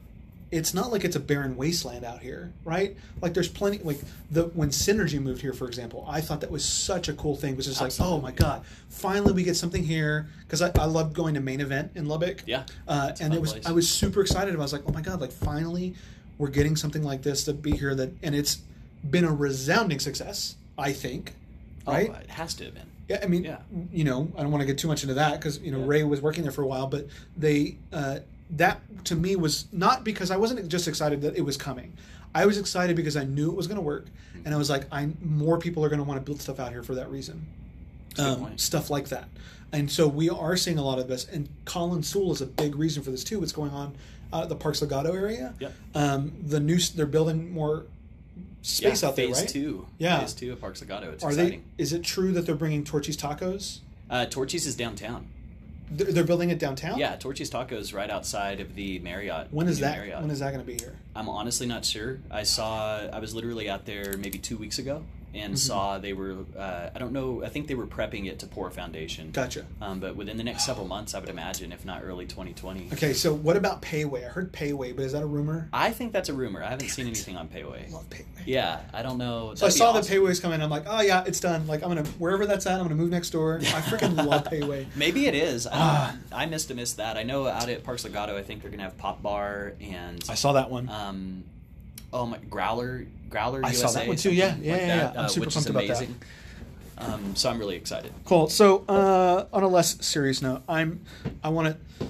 it's 0.52 0.74
not 0.74 0.92
like 0.92 1.06
it's 1.06 1.16
a 1.16 1.20
barren 1.20 1.56
wasteland 1.56 2.04
out 2.04 2.20
here, 2.20 2.52
right? 2.66 2.96
Like 3.22 3.34
there's 3.34 3.48
plenty. 3.48 3.78
Like 3.80 4.00
the 4.32 4.44
when 4.48 4.70
Synergy 4.70 5.20
moved 5.22 5.42
here, 5.42 5.54
for 5.54 5.66
example, 5.66 6.06
I 6.10 6.20
thought 6.20 6.42
that 6.42 6.52
was 6.52 6.66
such 6.66 7.08
a 7.08 7.14
cool 7.14 7.38
thing. 7.38 7.54
It 7.54 7.58
was 7.58 7.68
just 7.68 7.80
like, 7.80 7.94
oh 8.02 8.20
my 8.20 8.32
god, 8.32 8.66
finally 8.90 9.32
we 9.32 9.44
get 9.44 9.56
something 9.56 9.84
here 9.84 10.28
because 10.42 10.62
I, 10.62 10.72
I 10.78 10.86
loved 10.86 11.16
going 11.16 11.36
to 11.36 11.40
main 11.40 11.62
event 11.62 11.94
in 11.96 12.08
Lubbock. 12.08 12.44
Yeah. 12.46 12.66
uh, 12.86 13.14
and 13.22 13.34
it 13.34 13.40
was 13.40 13.54
place. 13.54 13.66
I 13.66 13.72
was 13.72 13.90
super 13.90 14.20
excited. 14.20 14.54
I 14.54 14.58
was 14.58 14.74
like, 14.74 14.84
oh 14.88 14.92
my 14.92 15.02
god, 15.02 15.22
like 15.22 15.32
finally 15.32 15.96
we're 16.38 16.50
getting 16.50 16.76
something 16.76 17.02
like 17.02 17.22
this 17.22 17.46
to 17.46 17.54
be 17.54 17.72
here. 17.72 17.96
That 17.96 18.12
and 18.22 18.36
it's 18.36 18.60
been 19.10 19.24
a 19.24 19.34
resounding 19.34 20.00
success. 20.00 20.58
I 20.78 20.92
think, 20.92 21.34
right? 21.88 22.12
Oh, 22.14 22.20
it 22.20 22.30
has 22.32 22.54
to 22.56 22.66
have 22.66 22.74
been. 22.74 22.92
Yeah, 23.08 23.20
I 23.22 23.28
mean, 23.28 23.44
Yeah. 23.44 23.58
you 23.92 24.04
know, 24.04 24.32
I 24.38 24.42
don't 24.42 24.52
want 24.52 24.62
to 24.62 24.66
get 24.66 24.78
too 24.78 24.88
much 24.88 25.04
into 25.04 25.16
that 25.16 25.34
because 25.40 25.60
you 25.60 25.72
know 25.72 25.80
Yeah. 25.80 25.86
Ray 25.88 26.04
was 26.04 26.22
working 26.22 26.44
there 26.44 26.52
for 26.52 26.64
a 26.64 26.68
while, 26.68 26.88
but 26.88 27.08
they 27.38 27.78
uh, 27.94 28.20
that 28.52 28.82
to 29.06 29.16
me 29.16 29.36
was 29.36 29.66
not 29.72 30.04
because 30.04 30.32
I 30.32 30.38
wasn't 30.38 30.68
just 30.68 30.88
excited 30.88 31.22
that 31.22 31.36
it 31.36 31.42
was 31.42 31.58
coming. 31.58 31.94
I 32.34 32.46
was 32.46 32.58
excited 32.58 32.96
because 32.96 33.16
I 33.16 33.24
knew 33.24 33.50
it 33.50 33.56
was 33.56 33.68
going 33.68 33.78
to 33.78 33.82
work, 33.82 34.08
and 34.44 34.54
I 34.54 34.58
was 34.58 34.70
like, 34.70 34.86
I 34.92 35.10
more 35.22 35.58
people 35.58 35.86
are 35.86 35.90
going 35.90 36.00
to 36.00 36.04
want 36.04 36.20
to 36.20 36.26
build 36.26 36.42
stuff 36.42 36.60
out 36.60 36.72
here 36.72 36.84
for 36.84 36.96
that 36.96 37.10
reason, 37.10 37.46
um, 38.18 38.58
stuff 38.58 38.90
like 38.90 39.08
that. 39.10 39.30
And 39.72 39.90
so 39.92 40.08
we 40.08 40.30
are 40.30 40.56
seeing 40.58 40.78
a 40.78 40.84
lot 40.84 41.00
of 41.00 41.08
this, 41.08 41.26
and 41.28 41.50
Colin 41.66 42.04
Sewell 42.04 42.32
is 42.32 42.42
a 42.42 42.46
big 42.46 42.76
reason 42.76 43.04
for 43.04 43.12
this 43.12 43.24
too. 43.24 43.40
What's 43.40 43.52
going 43.52 43.72
on 43.72 43.96
out 44.34 44.44
at 44.44 44.50
the 44.50 44.56
Parks 44.56 44.82
Legado 44.82 45.14
area? 45.14 45.54
Yep. 45.60 45.74
Um, 45.96 46.34
the 46.44 46.60
new 46.60 46.78
they're 46.80 47.06
building 47.06 47.52
more 47.54 47.86
space 48.62 49.02
yeah, 49.02 49.10
out 49.10 49.16
there, 49.16 49.28
phase 49.28 49.40
right? 49.42 49.50
two. 49.50 49.88
Yeah. 49.98 50.20
Phase 50.20 50.34
two 50.34 50.52
of 50.52 50.62
Parks 50.62 50.82
Legado. 50.82 51.14
It's 51.14 51.24
Are 51.24 51.30
exciting. 51.30 51.64
they? 51.78 51.84
Is 51.84 51.94
it 51.94 52.04
true 52.04 52.32
that 52.34 52.46
they're 52.46 52.56
bringing 52.56 52.84
Torchy's 52.84 53.18
Tacos? 53.18 53.80
Uh, 54.10 54.26
Torchy's 54.26 54.66
is 54.66 54.76
downtown. 54.76 55.28
They're, 55.90 56.12
they're 56.12 56.24
building 56.24 56.50
it 56.50 56.60
downtown. 56.60 56.98
Yeah, 56.98 57.16
Torchy's 57.16 57.50
Tacos 57.50 57.94
right 57.94 58.10
outside 58.10 58.60
of 58.60 58.76
the 58.76 59.00
Marriott. 59.00 59.48
When 59.52 59.68
is 59.68 59.80
that? 59.80 59.98
Marriott. 59.98 60.22
When 60.22 60.32
is 60.32 60.40
that 60.40 60.52
going 60.54 60.66
to 60.66 60.72
be 60.72 60.78
here? 60.80 60.96
I'm 61.16 61.30
honestly 61.30 61.66
not 61.68 61.86
sure. 61.86 62.20
I 62.30 62.44
saw. 62.44 62.98
I 63.12 63.20
was 63.20 63.34
literally 63.34 63.70
out 63.70 63.86
there 63.86 64.16
maybe 64.18 64.38
two 64.38 64.58
weeks 64.58 64.80
ago 64.80 65.04
and 65.34 65.56
Mhm. 65.56 65.58
saw 65.58 65.98
they 65.98 66.14
were. 66.14 66.38
Uh, 66.58 66.90
I 66.96 66.98
don't 67.00 67.12
know. 67.12 67.44
I 67.44 67.50
think 67.50 67.68
they 67.68 67.76
were 67.76 67.86
prepping 67.88 68.26
it 68.26 68.40
to 68.40 68.48
pour 68.48 68.70
foundation. 68.72 69.32
Gotcha. 69.32 69.66
Um, 69.82 70.00
but 70.00 70.16
within 70.16 70.38
the 70.38 70.46
next 70.46 70.66
several 70.66 70.88
months, 70.88 71.14
I 71.14 71.20
would 71.20 71.28
imagine, 71.28 71.74
if 71.74 71.84
not 71.86 72.04
early 72.06 72.26
2020. 72.26 72.88
Okay, 72.94 73.12
so 73.12 73.34
what 73.34 73.58
about 73.58 73.82
Pei 73.82 74.06
Wei? 74.06 74.24
I 74.24 74.30
heard 74.30 74.54
Pei 74.54 74.72
Wei, 74.72 74.94
but 74.94 75.04
is 75.04 75.12
that 75.12 75.24
a 75.24 75.26
rumor? 75.26 75.68
I 75.74 75.92
think 75.92 76.14
that's 76.14 76.30
a 76.30 76.34
rumor. 76.34 76.64
I 76.64 76.70
haven't 76.70 76.88
seen 76.88 77.06
anything 77.08 77.36
on 77.36 77.50
Pei 77.50 77.66
Wei. 77.66 77.86
I 77.90 77.92
love 77.94 78.10
Pei 78.10 78.24
Wei. 78.38 78.44
Yeah, 78.46 78.80
I 78.94 79.02
don't 79.04 79.18
know. 79.18 79.56
So 79.56 79.66
I 79.66 79.68
That'd 79.68 79.74
be 79.74 79.78
saw 79.80 79.90
awesome. 79.90 80.02
the 80.04 80.08
Pei 80.08 80.20
Wei's 80.20 80.40
coming. 80.40 80.62
I'm 80.62 80.70
like, 80.70 80.86
oh 80.88 81.02
yeah, 81.02 81.26
it's 81.28 81.42
done. 81.42 81.68
Like 81.68 81.84
I'm 81.84 81.90
gonna 81.90 82.04
wherever 82.18 82.46
that's 82.46 82.66
at, 82.66 82.76
I'm 82.80 82.84
gonna 82.84 82.96
move 82.96 83.10
next 83.10 83.32
door. 83.32 83.58
I 83.62 83.82
freaking 83.82 84.16
love 84.26 84.46
Pei 84.46 84.62
Wei. 84.64 84.88
Maybe 84.96 85.26
it 85.28 85.36
is. 85.36 85.68
I, 85.68 85.72
Ah. 85.74 86.16
I 86.32 86.46
missed 86.46 86.70
to 86.70 86.76
miss 86.76 86.94
that. 86.94 87.18
I 87.18 87.24
know 87.24 87.46
out 87.48 87.68
at 87.68 87.84
Parks 87.84 88.04
Legado, 88.06 88.36
I 88.38 88.42
think 88.44 88.62
they're 88.62 88.72
gonna 88.72 88.84
have 88.84 88.98
Pop 88.98 89.22
Bar 89.22 89.74
and 89.82 90.24
I 90.30 90.36
saw 90.36 90.54
that 90.54 90.72
one. 90.72 90.88
um, 90.88 91.05
oh 92.14 92.26
my 92.26 92.38
Growler, 92.50 93.06
Growler. 93.30 93.62
I 93.64 93.72
saw 93.72 93.92
that 93.92 94.08
one 94.08 94.18
too, 94.18 94.34
yeah. 94.34 94.56
Yeah, 94.62 94.72
like 94.74 94.82
yeah, 94.82 94.88
that, 94.88 95.14
yeah. 95.14 95.20
I'm 95.20 95.26
uh, 95.26 95.28
super 95.28 95.50
pumped 95.50 95.70
about 95.70 95.88
that. 95.88 95.98
amazing. 95.98 96.16
Um, 96.98 97.36
so 97.36 97.50
I'm 97.50 97.60
really 97.60 97.76
excited. 97.76 98.14
Cool. 98.24 98.50
So 98.50 98.86
uh, 98.88 99.46
on 99.52 99.64
a 99.64 99.68
less 99.68 100.06
serious 100.06 100.42
note, 100.42 100.64
I'm 100.68 101.02
I 101.44 101.50
want 101.50 101.76
to. 102.00 102.08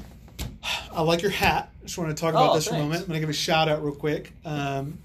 I 0.92 1.02
like 1.02 1.22
your 1.22 1.32
hat. 1.32 1.72
Just 1.84 1.98
want 1.98 2.16
to 2.16 2.20
talk 2.20 2.32
about 2.32 2.52
Oh, 2.52 2.56
this 2.56 2.68
for 2.68 2.76
a 2.76 2.80
moment. 2.80 3.02
I'm 3.02 3.08
gonna 3.08 3.20
give 3.20 3.30
a 3.30 3.34
shout 3.34 3.70
out 3.70 3.84
real 3.84 3.94
quick. 3.96 4.32
Um, 4.46 4.98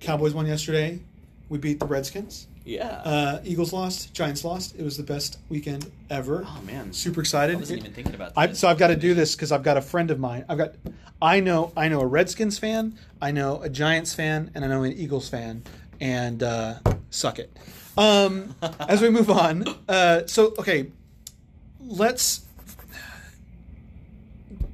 Cowboys 0.00 0.32
won 0.34 0.46
yesterday. 0.46 1.00
We 1.48 1.58
beat 1.58 1.80
the 1.80 1.86
Redskins. 1.86 2.46
Yeah. 2.64 2.86
Uh, 3.04 3.40
Eagles 3.44 3.72
lost. 3.72 4.12
Giants 4.14 4.44
lost. 4.44 4.76
It 4.76 4.82
was 4.82 4.96
the 4.96 5.02
best 5.02 5.38
weekend 5.48 5.90
ever. 6.10 6.44
oh 6.46 6.62
man, 6.64 6.92
Super 6.92 7.20
I 7.20 7.22
excited. 7.22 7.58
wasn't 7.58 7.80
even 7.80 7.92
thinking 7.92 8.14
about 8.14 8.32
I, 8.36 8.48
that. 8.48 8.56
so 8.56 8.68
I've 8.68 8.78
got 8.78 8.88
to 8.88 8.96
do 8.96 9.14
this 9.14 9.34
because 9.34 9.50
I've 9.50 9.62
got 9.62 9.76
a 9.76 9.82
friend 9.82 10.10
of 10.10 10.18
mine. 10.20 10.44
I've 10.48 10.58
got, 10.58 10.74
I 11.22 11.40
know, 11.40 11.72
I 11.76 11.88
know 11.88 12.00
a 12.00 12.06
Redskins 12.06 12.58
fan, 12.58 12.98
I 13.20 13.30
know 13.30 13.60
a 13.62 13.68
Giants 13.68 14.14
fan, 14.14 14.50
and 14.54 14.64
I 14.64 14.68
know 14.68 14.82
an 14.82 14.92
Eagles 14.92 15.28
fan, 15.28 15.62
and 16.00 16.42
uh, 16.42 16.74
suck 17.10 17.38
it. 17.38 17.56
Um, 17.96 18.54
as 18.88 19.00
we 19.02 19.10
move 19.10 19.30
on, 19.30 19.64
uh, 19.88 20.26
so 20.26 20.54
okay, 20.58 20.90
let's 21.80 22.44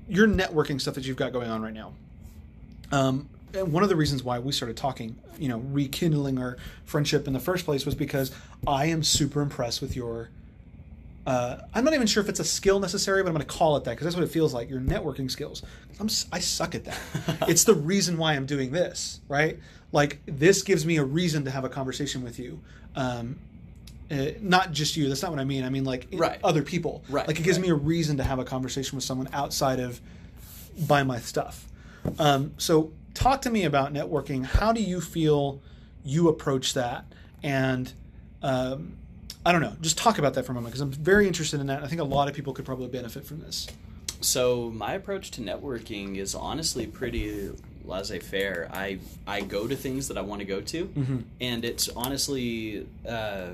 your 0.09 0.29
networking 0.29 0.81
stuff 0.81 0.95
that 0.95 1.07
you've 1.07 1.17
got 1.17 1.33
going 1.33 1.51
on 1.51 1.63
right 1.63 1.73
now. 1.75 1.93
Um, 2.93 3.29
and 3.55 3.73
one 3.73 3.83
of 3.83 3.89
the 3.89 3.97
reasons 3.97 4.23
why 4.23 4.39
we 4.39 4.53
started 4.53 4.77
talking, 4.77 5.17
you 5.39 5.49
know, 5.49 5.59
rekindling 5.59 6.39
our 6.39 6.57
friendship 6.85 7.27
in 7.27 7.33
the 7.33 7.41
first 7.41 7.65
place 7.65 7.87
was 7.87 7.95
because 7.95 8.33
I 8.67 8.87
am 8.87 9.03
super 9.03 9.41
impressed 9.41 9.81
with 9.81 9.97
your 9.97 10.31
uh, 11.27 11.61
I'm 11.75 11.85
not 11.85 11.93
even 11.93 12.07
sure 12.07 12.23
if 12.23 12.29
it's 12.29 12.39
a 12.39 12.45
skill 12.45 12.79
necessary, 12.79 13.21
but 13.23 13.29
I'm 13.31 13.35
going 13.35 13.45
to 13.45 13.53
call 13.53 13.77
it 13.77 13.85
that 13.85 13.91
because 13.93 14.05
that's 14.05 14.15
what 14.15 14.23
it 14.23 14.31
feels 14.31 14.55
like. 14.55 14.71
Your 14.71 14.81
networking 14.81 15.29
skills. 15.29 15.61
I'm, 15.99 16.09
I 16.31 16.39
suck 16.39 16.77
at 16.77 16.85
that. 16.85 16.99
it's 17.49 17.65
the 17.65 17.75
reason 17.75 18.17
why 18.17 18.35
I'm 18.35 18.47
doing 18.47 18.71
this, 18.71 19.21
right? 19.29 19.59
Like 19.91 20.21
this 20.27 20.63
gives 20.63 20.87
me 20.87 20.99
a 20.99 21.05
reason 21.05 21.45
to 21.47 21.51
have 21.51 21.65
a 21.65 21.69
conversation 21.69 22.23
with 22.23 22.39
you. 22.39 22.61
Um, 22.95 23.41
uh, 24.09 24.27
not 24.41 24.71
just 24.71 24.97
you. 24.97 25.09
That's 25.09 25.21
not 25.23 25.33
what 25.33 25.41
I 25.41 25.45
mean. 25.45 25.65
I 25.65 25.69
mean 25.69 25.85
like 25.85 26.07
Right. 26.13 26.39
other 26.45 26.63
people. 26.63 27.03
Right, 27.09 27.27
Like 27.27 27.41
it 27.41 27.43
gives 27.43 27.59
right. 27.59 27.67
me 27.67 27.71
a 27.73 27.75
reason 27.75 28.19
to 28.19 28.23
have 28.23 28.39
a 28.39 28.45
conversation 28.45 28.95
with 28.95 29.05
someone 29.05 29.29
outside 29.33 29.81
of 29.81 30.01
buy 30.87 31.03
my 31.03 31.19
stuff. 31.19 31.67
Um, 32.21 32.53
so 32.57 32.93
talk 33.17 33.43
to 33.43 33.51
me 33.51 33.65
about 33.65 33.93
networking. 33.93 34.45
How 34.45 34.73
do 34.73 34.81
you 34.83 35.01
feel 35.01 35.61
you 36.05 36.29
approach 36.29 36.75
that? 36.75 37.05
And 37.43 37.93
um, 38.43 38.97
I 39.45 39.53
don't 39.53 39.61
know. 39.63 39.75
Just 39.81 39.99
talk 39.99 40.19
about 40.19 40.35
that 40.35 40.45
for 40.45 40.53
a 40.53 40.55
moment 40.55 40.73
because 40.73 40.81
I'm 40.83 40.93
very 40.93 41.27
interested 41.27 41.61
in 41.61 41.67
that. 41.69 41.83
I 41.83 41.87
think 41.89 42.01
a 42.01 42.05
lot 42.05 42.29
of 42.29 42.35
people 42.35 42.53
could 42.53 42.65
probably 42.65 42.89
benefit 42.89 43.25
from 43.25 43.41
this. 43.41 43.67
So 44.21 44.71
my 44.75 44.93
approach 44.95 45.31
to 45.33 45.41
networking 45.41 46.17
is 46.17 46.35
honestly 46.35 46.87
pretty 46.87 47.51
laissez-faire. 47.85 48.69
I 48.73 48.99
I 49.27 49.43
go 49.43 49.67
to 49.67 49.77
things 49.77 50.09
that 50.09 50.19
I 50.19 50.23
want 50.23 50.41
to 50.41 50.45
go 50.47 50.61
to, 50.61 50.87
Mhm. 50.87 51.23
and 51.41 51.65
it's 51.65 51.89
honestly, 51.91 52.87
uh, 53.09 53.51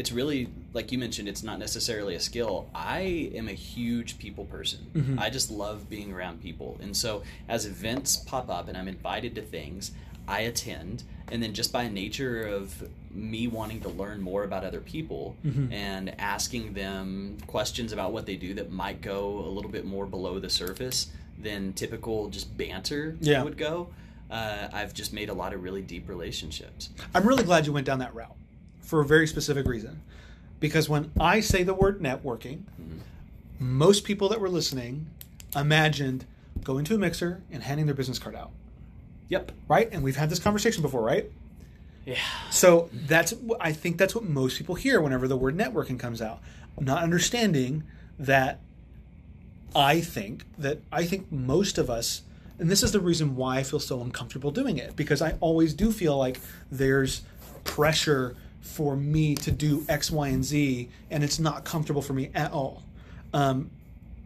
it's 0.00 0.10
really 0.12 0.48
like 0.72 0.90
you 0.92 0.98
mentioned. 0.98 1.28
It's 1.28 1.42
not 1.42 1.58
necessarily 1.58 2.14
a 2.14 2.20
skill. 2.20 2.66
I 2.74 3.30
am 3.34 3.48
a 3.48 3.52
huge 3.52 4.18
people 4.18 4.46
person. 4.46 4.80
Mhm. 4.94 5.18
I 5.18 5.28
just 5.28 5.50
love 5.50 5.90
being 5.90 6.10
around 6.10 6.40
people, 6.42 6.78
and 6.82 6.96
so 6.96 7.22
as 7.48 7.66
events 7.66 8.16
pop 8.16 8.48
up 8.48 8.66
and 8.68 8.78
I'm 8.78 8.88
invited 8.88 9.34
to 9.34 9.42
things, 9.42 9.92
I 10.26 10.40
attend. 10.40 11.02
And 11.30 11.42
then 11.42 11.52
just 11.54 11.70
by 11.72 11.86
nature 11.88 12.42
of 12.46 12.88
me 13.10 13.46
wanting 13.46 13.80
to 13.82 13.88
learn 13.90 14.20
more 14.22 14.42
about 14.44 14.64
other 14.64 14.80
people 14.80 15.36
Mhm. 15.44 15.70
and 15.72 16.18
asking 16.18 16.72
them 16.72 17.36
questions 17.46 17.92
about 17.92 18.12
what 18.12 18.24
they 18.26 18.36
do 18.36 18.54
that 18.54 18.72
might 18.72 19.00
go 19.02 19.38
a 19.44 19.50
little 19.56 19.70
bit 19.70 19.84
more 19.84 20.06
below 20.06 20.38
the 20.38 20.50
surface 20.50 21.08
than 21.40 21.72
typical 21.74 22.28
just 22.30 22.56
banter 22.56 23.16
Yeah. 23.20 23.42
would 23.42 23.58
go. 23.58 23.88
Uh, 24.30 24.68
I've 24.72 24.94
just 24.94 25.12
made 25.12 25.28
a 25.28 25.34
lot 25.34 25.52
of 25.52 25.62
really 25.62 25.82
deep 25.82 26.08
relationships. 26.08 26.90
I'm 27.14 27.26
really 27.26 27.44
glad 27.44 27.66
you 27.66 27.72
went 27.72 27.86
down 27.86 27.98
that 27.98 28.14
route 28.14 28.36
for 28.90 29.00
a 29.00 29.04
very 29.04 29.28
specific 29.28 29.68
reason. 29.68 30.02
Because 30.58 30.88
when 30.88 31.12
I 31.18 31.38
say 31.38 31.62
the 31.62 31.72
word 31.72 32.00
networking, 32.00 32.64
mm-hmm. 32.80 32.98
most 33.58 34.02
people 34.02 34.28
that 34.30 34.40
were 34.40 34.48
listening 34.48 35.06
imagined 35.54 36.24
going 36.64 36.84
to 36.86 36.96
a 36.96 36.98
mixer 36.98 37.40
and 37.52 37.62
handing 37.62 37.86
their 37.86 37.94
business 37.94 38.18
card 38.18 38.34
out, 38.34 38.50
Yep. 39.28 39.52
right? 39.68 39.88
And 39.92 40.02
we've 40.02 40.16
had 40.16 40.28
this 40.28 40.40
conversation 40.40 40.82
before, 40.82 41.02
right? 41.02 41.30
Yeah. 42.04 42.16
So 42.50 42.90
that's 42.92 43.32
I 43.60 43.72
think 43.72 43.96
that's 43.96 44.14
what 44.14 44.24
most 44.24 44.58
people 44.58 44.74
hear 44.74 45.00
whenever 45.00 45.28
the 45.28 45.36
word 45.36 45.56
networking 45.56 45.98
comes 45.98 46.20
out. 46.20 46.40
Not 46.80 47.02
understanding 47.02 47.84
that 48.18 48.58
I 49.76 50.00
think 50.00 50.44
that 50.58 50.80
I 50.90 51.04
think 51.04 51.30
most 51.30 51.78
of 51.78 51.88
us 51.88 52.22
and 52.58 52.70
this 52.70 52.82
is 52.82 52.90
the 52.90 53.00
reason 53.00 53.36
why 53.36 53.58
I 53.58 53.62
feel 53.62 53.80
so 53.80 54.02
uncomfortable 54.02 54.50
doing 54.50 54.78
it 54.78 54.96
because 54.96 55.22
I 55.22 55.36
always 55.40 55.74
do 55.74 55.92
feel 55.92 56.16
like 56.16 56.40
there's 56.70 57.22
pressure 57.64 58.34
for 58.60 58.96
me 58.96 59.34
to 59.34 59.50
do 59.50 59.84
X, 59.88 60.10
Y, 60.10 60.28
and 60.28 60.44
Z, 60.44 60.88
and 61.10 61.24
it's 61.24 61.38
not 61.38 61.64
comfortable 61.64 62.02
for 62.02 62.12
me 62.12 62.30
at 62.34 62.52
all. 62.52 62.82
Um, 63.32 63.70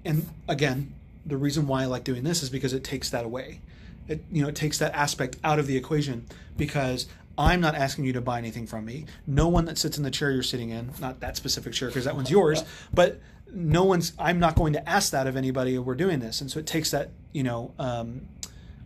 and 0.05 0.29
again, 0.49 0.95
the 1.25 1.37
reason 1.37 1.67
why 1.67 1.83
I 1.83 1.87
like 1.87 2.05
doing 2.05 2.25
this 2.25 2.43
is 2.43 2.51
because 2.51 2.73
it 2.73 2.85
takes 2.85 3.11
that 3.11 3.25
away. 3.25 3.61
It 4.07 4.23
you 4.31 4.43
know 4.43 4.49
it 4.49 4.55
takes 4.55 4.79
that 4.79 4.95
aspect 4.95 5.37
out 5.43 5.59
of 5.59 5.67
the 5.67 5.77
equation 5.77 6.27
because 6.57 7.07
I'm 7.39 7.61
not 7.61 7.75
asking 7.75 8.05
you 8.05 8.13
to 8.15 8.21
buy 8.21 8.39
anything 8.39 8.67
from 8.67 8.85
me. 8.85 9.07
No 9.27 9.49
one 9.49 9.65
that 9.65 9.79
sits 9.79 9.97
in 9.97 10.05
the 10.05 10.11
chair 10.11 10.31
you're 10.31 10.43
sitting 10.43 10.71
in, 10.71 10.91
not 11.01 11.21
that 11.21 11.37
specific 11.37 11.73
chair 11.73 11.89
because 11.89 12.05
that 12.05 12.15
one's 12.15 12.31
yours, 12.31 12.65
but 12.93 13.21
no 13.51 13.85
one's. 13.85 14.13
I'm 14.19 14.39
not 14.39 14.57
going 14.57 14.75
to 14.75 14.89
ask 14.89 15.13
that 15.13 15.27
of 15.27 15.37
anybody. 15.37 15.79
We're 15.79 15.95
doing 15.95 16.21
this, 16.21 16.41
and 16.41 16.51
so 16.51 16.59
it 16.59 16.67
takes 16.67 16.91
that 16.91 17.11
you 17.33 17.43
know 17.43 17.73
um, 17.79 18.29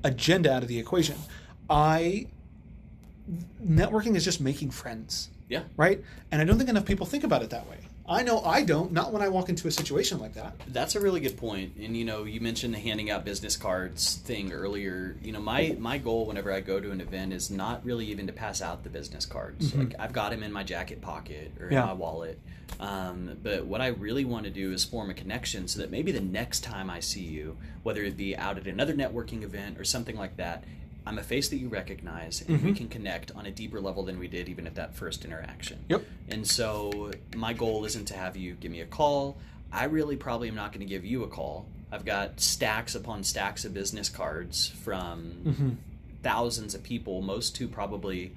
agenda 0.05 0.53
out 0.53 0.63
of 0.63 0.69
the 0.69 0.79
equation. 0.79 1.17
I 1.69 2.29
networking 3.63 4.15
is 4.15 4.25
just 4.25 4.41
making 4.41 4.71
friends 4.71 5.31
Yeah. 5.49 5.63
right? 5.77 6.03
And 6.31 6.41
I 6.43 6.45
don't 6.45 6.59
think 6.59 6.69
enough 6.71 6.85
people 6.85 7.07
think 7.07 7.25
about 7.25 7.43
it 7.43 7.51
that 7.51 7.69
way. 7.69 7.79
I 8.11 8.23
know 8.23 8.41
I 8.43 8.65
don't, 8.65 8.91
not 8.93 9.13
when 9.13 9.21
I 9.21 9.29
walk 9.29 9.51
into 9.51 9.69
a 9.69 9.71
situation 9.71 10.19
like 10.19 10.33
that. 10.35 10.55
That's 10.69 10.95
a 10.95 11.01
really 11.01 11.21
good 11.21 11.37
point. 11.37 11.75
And 11.79 11.95
you 11.95 12.07
know, 12.07 12.25
you 12.25 12.41
mentioned 12.41 12.73
the 12.73 12.79
handing 12.79 13.11
out 13.11 13.23
business 13.27 13.55
cards 13.57 14.15
thing 14.25 14.51
earlier. 14.51 15.17
You 15.23 15.33
know, 15.33 15.41
my 15.41 15.77
my 15.79 15.99
goal 15.99 16.25
whenever 16.27 16.51
I 16.51 16.61
go 16.61 16.81
to 16.81 16.91
an 16.91 17.03
event 17.03 17.35
is 17.35 17.51
not 17.51 17.85
really 17.85 18.07
even 18.07 18.27
to 18.27 18.33
pass 18.33 18.63
out 18.63 18.83
the 18.83 18.89
business 18.89 19.27
cards. 19.27 19.73
Mhm. 19.73 19.79
Like 19.91 20.01
I've 20.01 20.15
got 20.15 20.31
them 20.31 20.43
in 20.43 20.53
my 20.53 20.63
jacket 20.65 21.03
pocket 21.03 21.53
or 21.61 21.71
Yeah. 21.71 21.83
in 21.83 21.87
my 21.89 21.93
wallet. 21.93 22.39
Um, 22.81 23.37
but 23.43 23.67
what 23.67 23.81
I 23.83 23.89
really 23.89 24.25
want 24.25 24.45
to 24.45 24.51
do 24.51 24.73
is 24.73 24.85
form 24.85 25.11
a 25.11 25.15
connection 25.15 25.69
so 25.69 25.81
that 25.81 25.91
maybe 25.91 26.11
the 26.13 26.21
next 26.21 26.61
time 26.61 26.89
I 26.91 27.01
see 27.01 27.25
you, 27.25 27.57
whether 27.83 28.03
it 28.03 28.17
be 28.17 28.35
out 28.37 28.57
at 28.59 28.67
another 28.67 28.95
networking 28.95 29.43
event 29.43 29.79
or 29.79 29.85
something 29.85 30.17
like 30.17 30.37
that, 30.39 30.65
I'm 31.09 31.19
a 31.19 31.23
face 31.23 31.49
that 31.49 31.57
you 31.57 31.69
recognize 31.69 32.43
and 32.47 32.63
we 32.63 32.73
Mhm. 32.73 32.77
can 32.77 32.89
connect 32.89 33.31
on 33.33 33.47
a 33.47 33.51
deeper 33.51 33.81
level 33.81 34.03
than 34.05 34.19
we 34.19 34.29
did 34.29 34.47
even 34.49 34.67
at 34.67 34.75
that 34.75 34.95
first 34.95 35.25
interaction. 35.25 35.79
Yep. 35.89 36.05
And 36.29 36.47
so 36.47 37.11
my 37.35 37.55
goal 37.55 37.87
isn't 37.87 38.05
to 38.09 38.15
have 38.15 38.37
you 38.37 38.55
give 38.61 38.71
me 38.71 38.81
a 38.83 38.87
call. 38.87 39.39
I 39.73 39.85
really 39.85 40.17
probably 40.17 40.49
am 40.49 40.55
not 40.55 40.71
going 40.73 40.81
to 40.87 40.87
give 40.87 41.07
you 41.07 41.23
a 41.25 41.29
call. 41.29 41.67
I've 41.91 42.05
got 42.05 42.41
stacks 42.41 42.95
upon 42.95 43.25
stacks 43.25 43.65
of 43.65 43.73
business 43.73 44.11
cards 44.11 44.69
from 44.69 45.33
Mm-hmm. 45.47 45.69
thousands 46.23 46.75
of 46.75 46.83
people, 46.83 47.23
most 47.23 47.57
who 47.57 47.69
probably 47.69 48.33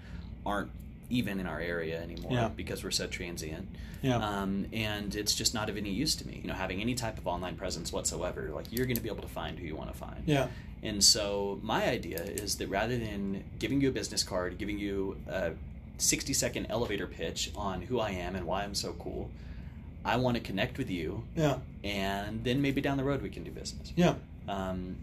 aren't 0.46 0.72
even 1.12 1.40
in 1.40 1.46
our 1.46 1.60
area 1.60 2.02
anymore 2.02 2.32
Yeah. 2.32 2.48
because 2.56 2.84
we're 2.84 2.92
so 2.92 3.08
transient. 3.08 3.68
Yeah. 4.02 4.16
Um, 4.18 4.66
and 4.74 5.14
it's 5.16 5.36
just 5.36 5.54
not 5.54 5.70
of 5.70 5.78
any 5.78 5.92
use 5.92 6.16
to 6.16 6.28
me. 6.28 6.40
You 6.42 6.48
know, 6.48 6.54
having 6.56 6.82
any 6.82 6.96
type 6.96 7.18
of 7.18 7.28
online 7.28 7.56
presence 7.56 7.92
whatsoever, 7.94 8.50
like 8.54 8.66
you're 8.72 8.86
going 8.86 8.96
to 8.96 9.02
be 9.04 9.10
able 9.10 9.22
to 9.22 9.28
find 9.28 9.60
who 9.60 9.66
you 9.66 9.76
want 9.76 9.92
to 9.92 9.98
find. 9.98 10.24
yeah. 10.26 10.48
And 10.84 11.04
so 11.04 11.60
my 11.62 11.86
idea 11.88 12.24
is 12.24 12.56
that 12.58 12.68
rather 12.68 12.98
than 12.98 13.44
giving 13.60 13.82
you 13.82 13.90
a 13.90 13.92
business 13.92 14.24
card, 14.24 14.58
giving 14.58 14.80
you 14.80 15.16
a 15.30 15.52
60 16.00 16.34
second 16.34 16.66
elevator 16.72 17.06
pitch 17.06 17.52
on 17.56 17.84
who 17.84 18.00
I 18.00 18.10
am 18.12 18.36
and 18.36 18.48
why 18.48 18.64
I'm 18.64 18.74
so 18.74 18.94
cool, 18.94 19.30
I 20.04 20.16
want 20.18 20.38
to 20.38 20.42
connect 20.42 20.80
with 20.80 20.90
you, 20.90 21.24
Yeah. 21.36 21.60
and 21.84 22.44
then 22.44 22.64
maybe 22.64 22.82
down 22.82 22.98
the 22.98 23.04
road 23.04 23.22
we 23.22 23.30
can 23.30 23.44
do 23.44 23.52
business. 23.52 23.94
Yeah. 23.96 24.16
Um, 24.48 24.96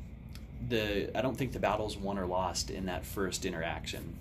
the 0.68 1.16
I 1.16 1.22
don't 1.22 1.36
think 1.38 1.52
the 1.52 1.60
battle's 1.60 1.96
won 1.96 2.18
or 2.18 2.26
lost 2.26 2.68
in 2.70 2.86
that 2.86 3.04
first 3.06 3.44
interaction. 3.44 4.16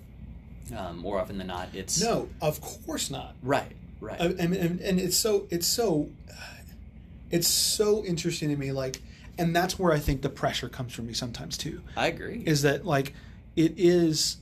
Um, 0.76 0.98
more 0.98 1.18
often 1.20 1.38
than 1.38 1.46
not, 1.46 1.68
it's 1.74 2.00
No, 2.00 2.28
of 2.42 2.60
course 2.60 3.10
not. 3.10 3.34
right, 3.42 3.72
right. 4.00 4.20
I, 4.20 4.24
and, 4.26 4.54
and, 4.54 4.80
and 4.80 5.00
it's 5.00 5.16
so 5.16 5.46
it's 5.50 5.66
so 5.66 6.08
it's 7.30 7.48
so 7.48 8.04
interesting 8.04 8.48
to 8.50 8.56
me 8.56 8.72
like 8.72 9.02
and 9.36 9.54
that's 9.54 9.78
where 9.78 9.92
i 9.92 9.98
think 9.98 10.22
the 10.22 10.28
pressure 10.30 10.68
comes 10.68 10.92
from 10.94 11.06
me 11.06 11.12
sometimes 11.12 11.58
too 11.58 11.82
I 11.96 12.06
agree. 12.06 12.42
is 12.46 12.62
that 12.62 12.86
like 12.86 13.12
it 13.54 13.74
is 13.76 14.38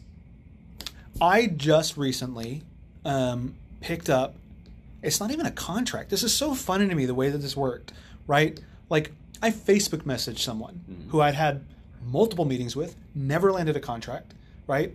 i 1.20 1.46
just 1.46 1.96
recently 1.96 2.62
um, 3.04 3.54
picked 3.80 4.08
up 4.10 4.36
it's 5.02 5.18
not 5.20 5.30
even 5.30 5.46
a 5.46 5.50
contract 5.50 6.10
this 6.10 6.22
is 6.22 6.32
so 6.34 6.54
funny 6.54 6.88
to 6.88 6.94
me 6.94 7.06
the 7.06 7.14
way 7.14 7.28
that 7.30 7.38
this 7.38 7.56
worked 7.56 7.92
right 8.28 8.58
like 8.88 9.12
i 9.42 9.50
facebook 9.50 10.02
messaged 10.02 10.38
someone 10.38 10.80
Mhm. 10.88 11.10
who 11.10 11.20
i'd 11.20 11.34
had 11.34 11.64
multiple 12.06 12.44
meetings 12.44 12.76
with 12.76 12.94
never 13.14 13.50
landed 13.52 13.76
a 13.76 13.80
contract 13.80 14.32
right 14.68 14.94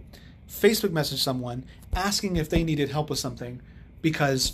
facebook 0.51 0.89
messaged 0.89 1.19
someone 1.19 1.63
asking 1.93 2.35
if 2.35 2.49
they 2.49 2.63
needed 2.63 2.89
help 2.89 3.09
with 3.09 3.19
something 3.19 3.61
because 4.01 4.53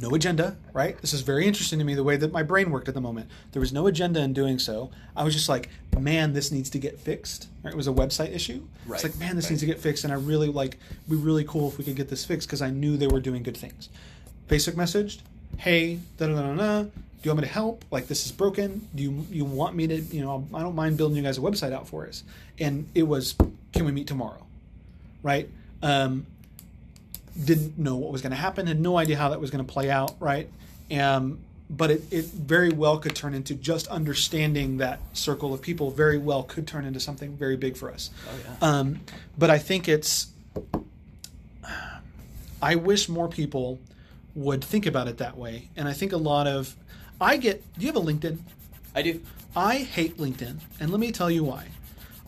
no 0.00 0.14
agenda, 0.14 0.56
right? 0.72 0.98
This 1.00 1.12
is 1.12 1.22
very 1.22 1.46
interesting 1.46 1.78
to 1.78 1.84
me 1.84 1.94
the 1.94 2.04
way 2.04 2.16
that 2.16 2.32
my 2.32 2.42
brain 2.42 2.70
worked 2.70 2.88
at 2.88 2.94
the 2.94 3.00
moment. 3.00 3.30
There 3.52 3.60
was 3.60 3.72
no 3.72 3.86
agenda 3.86 4.20
in 4.20 4.32
doing 4.32 4.58
so. 4.58 4.90
I 5.16 5.24
was 5.24 5.34
just 5.34 5.48
like, 5.48 5.70
man, 5.98 6.32
this 6.32 6.52
needs 6.52 6.70
to 6.70 6.78
get 6.78 7.00
fixed. 7.00 7.48
Right? 7.62 7.72
It 7.72 7.76
was 7.76 7.88
a 7.88 7.92
website 7.92 8.34
issue. 8.34 8.62
Right, 8.86 9.02
It's 9.02 9.04
like, 9.04 9.18
man, 9.18 9.36
this 9.36 9.46
right. 9.46 9.52
needs 9.52 9.60
to 9.60 9.66
get 9.66 9.80
fixed, 9.80 10.04
and 10.04 10.12
I 10.12 10.16
really 10.16 10.48
like. 10.48 10.78
Be 11.08 11.16
really 11.16 11.44
cool 11.44 11.68
if 11.68 11.78
we 11.78 11.84
could 11.84 11.96
get 11.96 12.08
this 12.08 12.24
fixed 12.24 12.48
because 12.48 12.62
I 12.62 12.70
knew 12.70 12.96
they 12.96 13.06
were 13.06 13.20
doing 13.20 13.42
good 13.42 13.56
things. 13.56 13.88
Facebook 14.48 14.74
messaged, 14.74 15.20
hey, 15.56 15.98
da 16.16 16.26
da 16.26 16.34
da 16.34 16.42
da. 16.42 16.54
da. 16.54 16.82
Do 16.82 16.90
you 17.24 17.30
want 17.32 17.40
me 17.40 17.48
to 17.48 17.52
help? 17.52 17.84
Like 17.90 18.06
this 18.06 18.26
is 18.26 18.32
broken. 18.32 18.86
Do 18.94 19.02
you 19.02 19.26
you 19.30 19.44
want 19.44 19.74
me 19.74 19.86
to? 19.88 19.96
You 19.96 20.22
know, 20.22 20.46
I 20.54 20.60
don't 20.60 20.76
mind 20.76 20.96
building 20.96 21.16
you 21.16 21.22
guys 21.22 21.38
a 21.38 21.40
website 21.40 21.72
out 21.72 21.88
for 21.88 22.06
us. 22.06 22.22
And 22.60 22.88
it 22.94 23.02
was, 23.02 23.34
can 23.72 23.84
we 23.84 23.92
meet 23.92 24.06
tomorrow? 24.06 24.44
Right. 25.22 25.48
Um, 25.82 26.26
didn't 27.44 27.78
know 27.78 27.96
what 27.96 28.10
was 28.12 28.22
going 28.22 28.30
to 28.30 28.36
happen, 28.36 28.66
had 28.66 28.80
no 28.80 28.98
idea 28.98 29.16
how 29.16 29.28
that 29.28 29.40
was 29.40 29.50
going 29.50 29.64
to 29.64 29.72
play 29.72 29.90
out, 29.90 30.16
right? 30.18 30.48
Um, 30.90 31.38
but 31.70 31.90
it, 31.90 32.02
it 32.10 32.24
very 32.24 32.70
well 32.70 32.98
could 32.98 33.14
turn 33.14 33.34
into 33.34 33.54
just 33.54 33.86
understanding 33.88 34.78
that 34.78 35.00
circle 35.12 35.52
of 35.52 35.60
people, 35.60 35.90
very 35.90 36.18
well 36.18 36.42
could 36.42 36.66
turn 36.66 36.84
into 36.84 36.98
something 36.98 37.36
very 37.36 37.56
big 37.56 37.76
for 37.76 37.92
us. 37.92 38.10
oh 38.26 38.38
yeah. 38.44 38.68
Um, 38.68 39.00
but 39.36 39.50
I 39.50 39.58
think 39.58 39.88
it's, 39.88 40.28
I 42.60 42.74
wish 42.74 43.08
more 43.08 43.28
people 43.28 43.78
would 44.34 44.64
think 44.64 44.86
about 44.86 45.08
it 45.08 45.18
that 45.18 45.36
way. 45.36 45.68
And 45.76 45.86
I 45.86 45.92
think 45.92 46.12
a 46.12 46.16
lot 46.16 46.46
of, 46.46 46.74
I 47.20 47.36
get, 47.36 47.62
do 47.74 47.86
you 47.86 47.92
have 47.92 47.96
a 47.96 48.04
LinkedIn? 48.04 48.38
I 48.94 49.02
do. 49.02 49.20
I 49.54 49.78
hate 49.78 50.18
LinkedIn, 50.18 50.58
and 50.80 50.90
let 50.90 51.00
me 51.00 51.12
tell 51.12 51.30
you 51.30 51.44
why. 51.44 51.66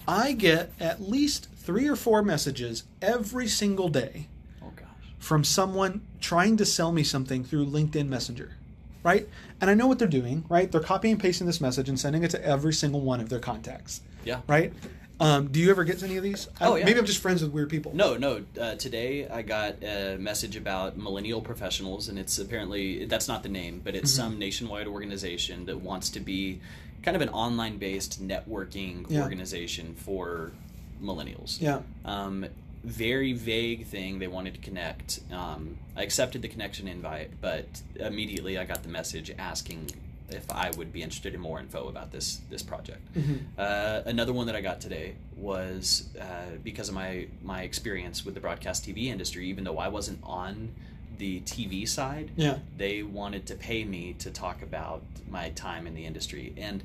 I 0.07 0.33
get 0.33 0.73
at 0.81 1.01
least 1.01 1.49
three 1.61 1.87
or 1.89 1.97
four 1.97 2.23
messages 2.23 2.85
every 3.03 3.47
single 3.47 3.89
day 3.89 4.27
Oh 4.63 4.73
gosh. 4.77 4.87
from 5.19 5.45
someone 5.45 6.01
trying 6.21 6.57
to 6.57 6.65
sell 6.65 6.91
me 6.93 7.03
something 7.05 7.45
through 7.45 7.67
LinkedIn 7.67 8.09
Messenger, 8.09 8.57
right? 9.03 9.29
And 9.61 9.71
I 9.71 9.75
know 9.75 9.87
what 9.87 9.99
they're 9.99 10.09
doing, 10.09 10.45
right? 10.49 10.71
They're 10.73 10.81
copying 10.81 11.13
and 11.13 11.23
pasting 11.23 11.47
this 11.47 11.61
message 11.61 11.89
and 11.89 11.99
sending 12.01 12.23
it 12.25 12.31
to 12.33 12.45
every 12.45 12.73
single 12.73 13.01
one 13.01 13.21
of 13.21 13.29
their 13.29 13.39
contacts, 13.41 14.01
Yeah. 14.25 14.41
right? 14.49 14.73
Um, 15.21 15.49
do 15.49 15.61
you 15.61 15.69
ever 15.71 15.85
get 15.85 16.03
any 16.03 16.17
of 16.17 16.23
these? 16.23 16.49
Oh, 16.63 16.77
yeah. 16.77 16.87
Maybe 16.87 16.99
I'm 16.99 17.05
just 17.05 17.21
friends 17.21 17.43
with 17.43 17.53
weird 17.53 17.69
people. 17.69 17.93
No, 17.95 18.17
no. 18.17 18.43
Uh, 18.59 18.75
today 18.77 19.29
I 19.29 19.43
got 19.43 19.83
a 19.85 20.17
message 20.19 20.57
about 20.57 20.97
millennial 20.97 21.43
professionals, 21.43 22.09
and 22.09 22.19
it's 22.19 22.39
apparently 22.39 23.05
that's 23.05 23.29
not 23.29 23.43
the 23.43 23.51
name, 23.51 23.83
but 23.85 23.93
Mm-hmm. 23.93 24.03
it's 24.05 24.13
some 24.13 24.39
nationwide 24.39 24.87
organization 24.87 25.67
that 25.67 25.83
wants 25.83 26.09
to 26.11 26.21
be 26.21 26.61
kind 27.03 27.17
of 27.17 27.21
an 27.23 27.29
online-based 27.29 28.27
networking 28.27 29.05
Yeah. 29.11 29.21
organization 29.23 29.95
for 29.95 30.53
millennials. 31.03 31.61
Yeah. 31.61 31.81
Um, 32.05 32.47
very 32.85 33.33
vague 33.35 33.87
thing. 33.87 34.19
They 34.19 34.27
wanted 34.29 34.55
to 34.55 34.61
connect. 34.61 35.21
Um, 35.31 35.77
I 35.97 36.03
accepted 36.03 36.41
the 36.43 36.49
connection 36.49 36.89
invite, 36.89 37.31
but 37.41 37.67
immediately 37.97 38.57
I 38.59 38.65
got 38.65 38.83
the 38.83 38.89
message 38.89 39.31
asking 39.39 39.91
if 40.31 40.51
I 40.51 40.71
would 40.77 40.93
be 40.93 41.03
interested 41.03 41.35
in 41.35 41.41
more 41.41 41.59
info 41.61 41.89
about 41.89 42.13
this 42.13 42.41
this 42.49 42.63
project. 42.63 43.01
Mm-hmm. 43.15 43.35
Uh, 43.59 44.03
another 44.07 44.33
one 44.33 44.47
that 44.47 44.57
I 44.57 44.61
got 44.61 44.81
today 44.81 45.15
was 45.37 46.09
uh, 46.19 46.57
because 46.63 46.89
of 46.89 46.95
my 46.95 47.27
my 47.43 47.63
experience 47.63 48.25
with 48.25 48.35
the 48.35 48.41
broadcast 48.41 48.87
TV 48.87 49.07
industry. 49.07 49.47
Even 49.49 49.65
though 49.65 49.79
I 49.79 49.89
wasn't 49.89 50.21
on 50.23 50.71
the 51.19 51.41
TV 51.43 51.87
side, 51.87 52.31
Yeah. 52.37 52.59
they 52.79 53.03
wanted 53.03 53.45
to 53.49 53.55
pay 53.57 53.85
me 53.85 54.15
to 54.21 54.31
talk 54.31 54.63
about 54.63 55.03
my 55.29 55.51
time 55.51 55.87
in 55.87 55.95
the 55.95 56.07
industry, 56.07 56.55
and 56.57 56.83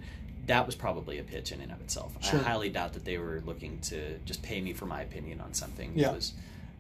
that 0.48 0.66
was 0.66 0.76
probably 0.76 1.18
a 1.20 1.24
pitch 1.24 1.52
in 1.52 1.62
and 1.62 1.72
of 1.72 1.82
itself. 1.82 2.14
Sure. 2.24 2.40
I 2.40 2.44
highly 2.44 2.70
doubt 2.70 2.94
that 2.94 3.06
they 3.06 3.18
were 3.18 3.42
looking 3.46 3.80
to 3.84 4.18
just 4.20 4.42
pay 4.44 4.62
me 4.62 4.74
for 4.74 4.86
my 4.86 5.02
opinion 5.02 5.42
on 5.42 5.54
something. 5.54 5.94
Yeah. 5.96 6.12
was, 6.12 6.34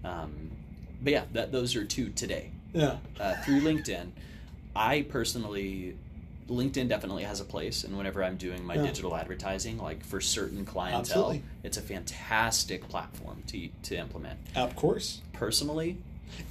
um, 0.03 0.51
but 1.01 1.13
yeah, 1.13 1.23
that, 1.33 1.51
those 1.51 1.75
are 1.75 1.83
two 1.83 2.09
today 2.09 2.51
Yeah. 2.73 2.97
uh, 3.19 3.35
through 3.43 3.61
LinkedIn. 3.61 4.09
I 4.75 5.01
personally, 5.03 5.95
LinkedIn 6.49 6.87
definitely 6.89 7.23
has 7.23 7.39
a 7.39 7.45
place, 7.45 7.83
and 7.83 7.97
whenever 7.97 8.23
I'm 8.23 8.35
doing 8.37 8.63
my 8.65 8.75
Yeah. 8.75 8.83
digital 8.83 9.15
advertising, 9.15 9.77
like 9.77 10.03
for 10.05 10.21
certain 10.21 10.65
clientele, 10.65 10.99
Absolutely. 10.99 11.43
it's 11.63 11.77
a 11.77 11.81
fantastic 11.81 12.87
platform 12.87 13.41
to 13.47 13.69
to 13.83 13.95
implement. 13.95 14.39
Of 14.55 14.75
course. 14.75 15.21
Personally, 15.33 15.97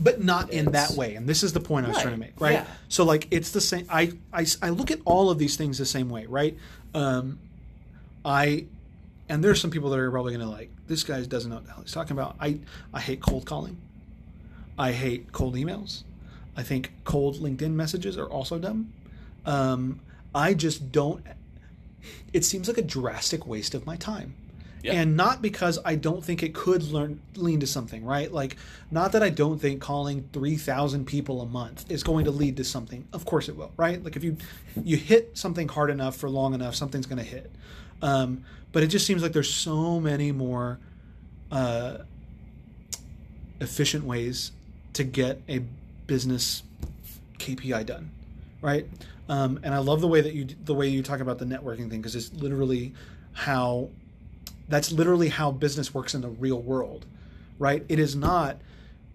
but 0.00 0.22
not 0.22 0.50
in 0.50 0.72
that 0.72 0.90
way. 0.92 1.14
And 1.14 1.28
this 1.28 1.42
is 1.42 1.52
the 1.52 1.60
point 1.60 1.86
i 1.86 1.88
was 1.88 1.96
Right, 1.96 2.02
trying 2.02 2.14
to 2.14 2.20
make 2.20 2.40
right? 2.40 2.52
Yeah. 2.54 2.66
so 2.88 3.04
like 3.04 3.28
it's 3.30 3.50
the 3.50 3.60
same 3.60 3.86
I, 3.88 4.12
I 4.32 4.46
i 4.62 4.70
look 4.70 4.90
at 4.90 5.00
all 5.04 5.30
of 5.30 5.38
these 5.38 5.56
things 5.56 5.78
the 5.78 5.86
same 5.86 6.08
way 6.10 6.26
right? 6.26 6.56
Um 6.94 7.38
i 8.24 8.66
and 9.28 9.42
there's 9.42 9.60
some 9.60 9.70
people 9.70 9.90
that 9.90 9.98
are 9.98 10.10
probably 10.10 10.32
gonna 10.32 10.50
like 10.50 10.70
this 10.86 11.02
guy 11.02 11.22
doesn't 11.22 11.48
know 11.50 11.56
what 11.56 11.66
the 11.66 11.72
hell 11.72 11.82
he's 11.82 11.92
talking 11.92 12.12
about. 12.12 12.36
I 12.40 12.58
i 12.92 13.00
hate 13.00 13.20
cold 13.20 13.46
calling. 13.46 13.76
I 14.78 14.92
hate 14.92 15.32
cold 15.32 15.54
emails. 15.54 16.02
I 16.56 16.62
think 16.62 16.92
cold 17.04 17.36
linkedin 17.36 17.72
messages 17.72 18.16
are 18.18 18.26
also 18.26 18.58
dumb. 18.58 18.92
Um 19.46 20.00
i 20.34 20.54
just 20.54 20.90
don't 20.92 21.22
it 22.32 22.44
seems 22.44 22.68
like 22.68 22.76
a 22.78 22.82
drastic 22.82 23.46
waste 23.46 23.74
of 23.74 23.86
my 23.86 23.96
time 23.96 24.34
And 24.92 25.16
not 25.16 25.40
because 25.40 25.78
I 25.84 25.94
don't 25.94 26.22
think 26.22 26.42
it 26.42 26.54
could 26.54 26.82
learn 26.82 27.20
lean 27.36 27.60
to 27.60 27.66
something, 27.66 28.04
right? 28.04 28.30
Like, 28.30 28.56
not 28.90 29.12
that 29.12 29.22
I 29.22 29.30
don't 29.30 29.58
think 29.58 29.80
calling 29.80 30.28
three 30.32 30.56
thousand 30.56 31.06
people 31.06 31.40
a 31.40 31.46
month 31.46 31.90
is 31.90 32.02
going 32.02 32.26
to 32.26 32.30
lead 32.30 32.58
to 32.58 32.64
something. 32.64 33.06
Of 33.12 33.24
course 33.24 33.48
it 33.48 33.56
will, 33.56 33.72
right? 33.76 34.02
Like 34.02 34.16
if 34.16 34.24
you 34.24 34.36
you 34.82 34.96
hit 34.96 35.38
something 35.38 35.68
hard 35.68 35.90
enough 35.90 36.16
for 36.16 36.28
long 36.28 36.54
enough, 36.54 36.74
something's 36.74 37.06
going 37.06 37.18
to 37.18 37.24
hit. 37.24 37.50
Um, 38.02 38.44
but 38.72 38.82
it 38.82 38.88
just 38.88 39.06
seems 39.06 39.22
like 39.22 39.32
there's 39.32 39.52
so 39.52 40.00
many 40.00 40.32
more 40.32 40.78
uh, 41.50 41.98
efficient 43.60 44.04
ways 44.04 44.52
to 44.94 45.04
get 45.04 45.40
a 45.48 45.60
business 46.06 46.62
KPI 47.38 47.86
done, 47.86 48.10
right? 48.60 48.86
Um, 49.28 49.60
and 49.62 49.74
I 49.74 49.78
love 49.78 50.00
the 50.00 50.08
way 50.08 50.20
that 50.20 50.34
you 50.34 50.46
the 50.64 50.74
way 50.74 50.88
you 50.88 51.02
talk 51.02 51.20
about 51.20 51.38
the 51.38 51.46
networking 51.46 51.88
thing 51.88 52.00
because 52.00 52.14
it's 52.14 52.32
literally 52.34 52.92
how 53.32 53.88
that's 54.68 54.92
literally 54.92 55.28
how 55.28 55.50
business 55.50 55.92
works 55.92 56.14
in 56.14 56.20
the 56.20 56.28
real 56.28 56.60
world, 56.60 57.06
right? 57.58 57.84
It 57.88 57.98
is 57.98 58.16
not. 58.16 58.58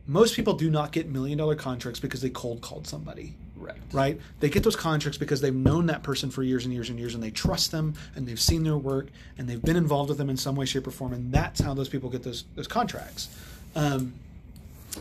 Most 0.07 0.35
people 0.35 0.53
do 0.53 0.69
not 0.69 0.91
get 0.91 1.07
million 1.07 1.37
dollar 1.37 1.55
contracts 1.55 1.99
because 1.99 2.21
they 2.21 2.29
cold 2.29 2.61
called 2.61 2.87
somebody, 2.87 3.35
right? 3.55 3.77
right? 3.91 4.19
They 4.39 4.49
get 4.49 4.63
those 4.63 4.75
contracts 4.75 5.17
because 5.17 5.41
they've 5.41 5.53
known 5.55 5.85
that 5.87 6.03
person 6.03 6.31
for 6.31 6.41
years 6.43 6.65
and 6.65 6.73
years 6.73 6.89
and 6.89 6.99
years, 6.99 7.13
and 7.13 7.23
they 7.23 7.31
trust 7.31 7.71
them, 7.71 7.93
and 8.15 8.27
they've 8.27 8.39
seen 8.39 8.63
their 8.63 8.77
work, 8.77 9.07
and 9.37 9.47
they've 9.47 9.61
been 9.61 9.75
involved 9.75 10.09
with 10.09 10.17
them 10.17 10.29
in 10.29 10.37
some 10.37 10.55
way, 10.55 10.65
shape, 10.65 10.87
or 10.87 10.91
form, 10.91 11.13
and 11.13 11.31
that's 11.31 11.61
how 11.61 11.73
those 11.73 11.89
people 11.89 12.09
get 12.09 12.23
those 12.23 12.45
those 12.55 12.67
contracts. 12.67 13.29
Um, 13.75 14.13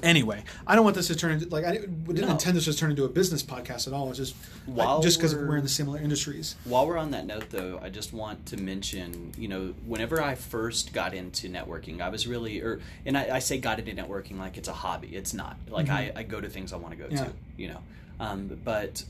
anyway, 0.03 0.43
I 0.67 0.75
don't 0.75 0.85
want 0.85 0.97
this 0.97 1.07
to 1.09 1.17
turn 1.17 1.33
into 1.33 1.49
like 1.49 1.65
I 1.65 1.73
didn't 1.73 2.07
No. 2.15 2.31
intend 2.31 2.57
this 2.57 2.65
to 2.67 2.75
turn 2.77 2.91
into 2.91 3.05
a 3.05 3.09
business 3.09 3.43
podcast 3.43 3.87
at 3.87 3.93
all. 3.93 4.09
It's 4.11 4.19
just 4.19 4.35
While 4.67 5.01
just 5.01 5.19
because 5.19 5.35
we're- 5.35 5.49
we're 5.49 5.57
in 5.57 5.63
the 5.63 5.69
similar 5.69 5.99
industries. 5.99 6.57
While 6.65 6.87
we're 6.87 6.99
on 6.99 7.11
that 7.13 7.27
note, 7.27 7.51
though, 7.51 7.79
I 7.83 7.89
just 7.89 8.13
want 8.13 8.47
to 8.47 8.57
mention, 8.57 9.33
you 9.39 9.49
know, 9.49 9.75
whenever 9.87 10.23
I 10.23 10.35
first 10.35 10.93
got 10.93 11.15
into 11.15 11.49
networking, 11.49 12.01
I 12.01 12.09
was 12.09 12.27
really, 12.27 12.61
or, 12.61 12.81
and 13.07 13.17
I, 13.17 13.37
I 13.37 13.39
say 13.39 13.59
got 13.59 13.79
into 13.79 13.93
networking 14.01 14.39
like 14.39 14.57
it's 14.57 14.69
a 14.69 14.73
hobby. 14.73 15.09
It's 15.17 15.33
not. 15.35 15.57
Like 15.69 15.89
I, 15.89 16.13
I 16.15 16.23
go 16.23 16.41
to 16.41 16.49
things 16.49 16.73
I 16.73 16.77
want 16.77 16.93
to 16.97 16.99
go 16.99 17.07
Yeah. 17.11 17.25
to, 17.25 17.33
you 17.57 17.69
know. 17.69 17.81
Um, 18.21 18.59
but 18.65 19.05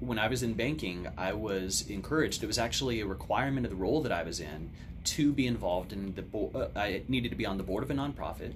when 0.00 0.18
I 0.18 0.28
was 0.28 0.42
in 0.42 0.54
banking, 0.54 1.08
I 1.18 1.32
was 1.32 1.84
encouraged. 1.88 2.42
It 2.42 2.46
was 2.46 2.58
actually 2.58 3.00
a 3.00 3.06
requirement 3.06 3.66
of 3.66 3.70
the 3.70 3.76
role 3.76 4.00
that 4.02 4.12
I 4.12 4.22
was 4.22 4.40
in 4.40 4.70
to 5.02 5.32
be 5.32 5.46
involved 5.46 5.92
in 5.92 6.14
the 6.14 6.22
board. 6.22 6.54
Uh, 6.54 6.68
I 6.76 7.02
needed 7.08 7.30
to 7.30 7.36
be 7.36 7.46
on 7.46 7.56
the 7.56 7.62
board 7.62 7.82
of 7.82 7.90
a 7.90 7.94
nonprofit 7.94 8.52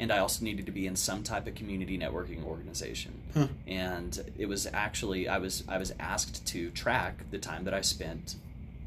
and 0.00 0.12
I 0.12 0.18
also 0.18 0.44
needed 0.44 0.66
to 0.66 0.72
be 0.72 0.86
in 0.86 0.96
some 0.96 1.22
type 1.22 1.46
of 1.46 1.54
community 1.54 1.96
networking 1.98 2.44
organization. 2.44 3.12
Huh. 3.34 3.48
And 3.66 4.18
it 4.38 4.46
was 4.46 4.66
actually 4.72 5.28
I 5.28 5.38
was 5.38 5.64
I 5.68 5.78
was 5.78 5.92
asked 6.00 6.44
to 6.46 6.70
track 6.70 7.24
the 7.30 7.38
time 7.38 7.64
that 7.64 7.74
I 7.74 7.80
spent 7.80 8.36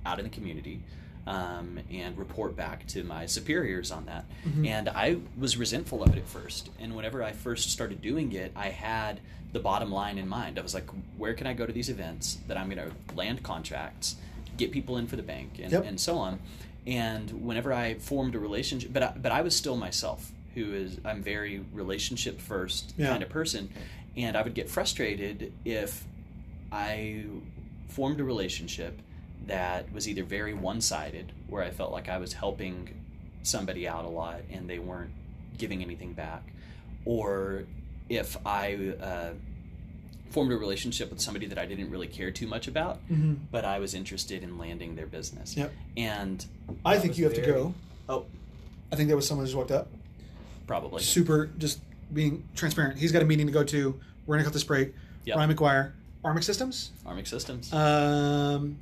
out 0.05 0.19
in 0.19 0.23
the 0.25 0.31
community. 0.31 0.81
Um, 1.25 1.79
and 1.91 2.17
report 2.17 2.55
back 2.55 2.87
to 2.87 3.03
my 3.03 3.25
superiors 3.25 3.91
on 3.91 4.05
that. 4.05 4.23
Mhm. 4.47 4.65
And 4.65 4.87
I 4.87 5.17
was 5.37 5.57
resentful 5.57 6.01
of 6.01 6.13
it 6.13 6.17
at 6.19 6.25
first. 6.25 6.69
And 6.79 6.95
whenever 6.95 7.21
I 7.21 7.33
first 7.33 7.69
started 7.69 8.01
doing 8.01 8.31
it, 8.31 8.53
I 8.55 8.69
had 8.69 9.19
the 9.51 9.59
bottom 9.59 9.91
line 9.91 10.17
in 10.17 10.29
mind. 10.29 10.57
I 10.57 10.61
was 10.61 10.73
like, 10.73 10.85
where 11.17 11.33
can 11.33 11.45
I 11.45 11.51
go 11.51 11.65
to 11.65 11.73
these 11.73 11.89
events 11.89 12.37
that 12.47 12.55
I'm 12.55 12.69
going 12.69 12.77
to 12.89 12.93
land 13.13 13.43
contracts, 13.43 14.15
get 14.55 14.71
people 14.71 14.95
in 14.95 15.05
for 15.07 15.17
the 15.17 15.21
bank, 15.23 15.59
and, 15.61 15.69
Yep. 15.69 15.83
and 15.85 15.99
so 15.99 16.17
on. 16.17 16.39
And 16.85 17.29
whenever 17.45 17.73
I 17.73 17.95
formed 17.95 18.33
a 18.33 18.39
relationship, 18.39 18.93
but 18.93 19.03
I, 19.03 19.13
but 19.17 19.33
I 19.33 19.41
was 19.41 19.53
still 19.53 19.75
myself, 19.75 20.31
who 20.57 20.73
is 20.73 20.97
I'm 21.05 21.21
very 21.21 21.59
relationship 21.73 22.41
first 22.41 22.93
Yeah. 22.97 23.09
kind 23.09 23.21
of 23.23 23.29
person, 23.29 23.69
and 24.15 24.35
I 24.35 24.41
would 24.41 24.55
get 24.55 24.69
frustrated 24.69 25.53
if 25.63 26.03
I 26.71 27.23
formed 27.89 28.19
a 28.19 28.23
relationship 28.23 28.99
that 29.45 29.91
was 29.93 30.07
either 30.09 30.23
very 30.23 30.53
one 30.53 30.81
sided, 30.81 31.31
where 31.47 31.63
I 31.63 31.69
felt 31.69 31.91
like 31.91 32.09
I 32.09 32.17
was 32.17 32.33
helping 32.33 32.89
somebody 33.43 33.87
out 33.87 34.03
a 34.03 34.09
lot 34.09 34.41
and 34.51 34.69
they 34.69 34.79
weren't 34.79 35.11
giving 35.57 35.81
anything 35.81 36.13
back, 36.13 36.43
or 37.05 37.63
if 38.09 38.35
I 38.45 38.93
uh, 39.01 39.29
formed 40.31 40.51
a 40.51 40.57
relationship 40.57 41.09
with 41.09 41.21
somebody 41.21 41.45
that 41.47 41.57
I 41.57 41.65
didn't 41.65 41.89
really 41.89 42.07
care 42.07 42.31
too 42.31 42.47
much 42.47 42.67
about, 42.67 42.97
hmm 43.07 43.35
but 43.51 43.63
I 43.63 43.79
was 43.79 43.93
interested 43.93 44.43
in 44.43 44.57
landing 44.57 44.95
their 44.95 45.07
business. 45.07 45.55
Yep. 45.55 45.71
And 45.95 46.45
I 46.83 46.97
think 46.97 47.17
you 47.17 47.23
have 47.25 47.33
to 47.35 47.41
go. 47.45 47.73
Oh, 48.09 48.25
I 48.91 48.95
think 48.95 49.07
that 49.09 49.15
was 49.15 49.27
someone 49.27 49.45
who 49.45 49.47
just 49.47 49.57
walked 49.57 49.71
up. 49.71 49.87
Probably. 50.67 51.01
Super, 51.01 51.49
just 51.57 51.79
being 52.13 52.47
transparent. 52.55 52.99
He's 52.99 53.11
got 53.11 53.21
a 53.21 53.25
meeting 53.25 53.47
to 53.47 53.53
go 53.53 53.63
to. 53.63 53.99
We're 54.25 54.35
gonna 54.35 54.43
cut 54.43 54.53
this 54.53 54.63
break. 54.63 54.93
Yep. 55.25 55.37
Ryan 55.37 55.55
McGuire, 55.55 55.91
Armic 56.23 56.43
Systems, 56.43 56.91
Armic 57.05 57.25
Systems. 57.27 57.73
um, 57.73 58.77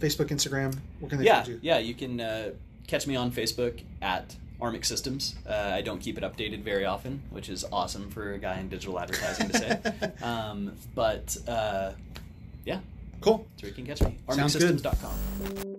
Facebook, 0.00 0.28
Instagram. 0.28 0.74
What 1.00 1.10
can 1.10 1.18
they 1.18 1.24
yeah, 1.26 1.44
you? 1.46 1.58
yeah. 1.62 1.78
You 1.78 1.94
can 1.94 2.20
uh, 2.20 2.50
catch 2.86 3.06
me 3.06 3.14
on 3.16 3.30
Facebook 3.30 3.82
at 4.00 4.34
Armic 4.60 4.84
Systems. 4.84 5.34
Uh, 5.48 5.70
I 5.74 5.80
don't 5.82 6.00
keep 6.00 6.18
it 6.18 6.24
updated 6.24 6.62
very 6.62 6.84
often, 6.84 7.22
which 7.30 7.48
is 7.48 7.64
awesome 7.72 8.10
for 8.10 8.34
a 8.34 8.38
guy 8.38 8.58
in 8.58 8.68
digital 8.68 8.98
advertising 8.98 9.48
to 9.50 9.58
say. 9.58 10.12
Um, 10.22 10.72
but 10.94 11.36
uh, 11.48 11.92
yeah, 12.64 12.78
Cool. 13.20 13.46
where 13.60 13.68
you 13.68 13.74
can 13.74 13.86
catch 13.86 14.02
me. 14.02 14.16
Sounds 14.30 14.56
good. 14.56 14.76
ArmicSystems.com. 14.82 15.71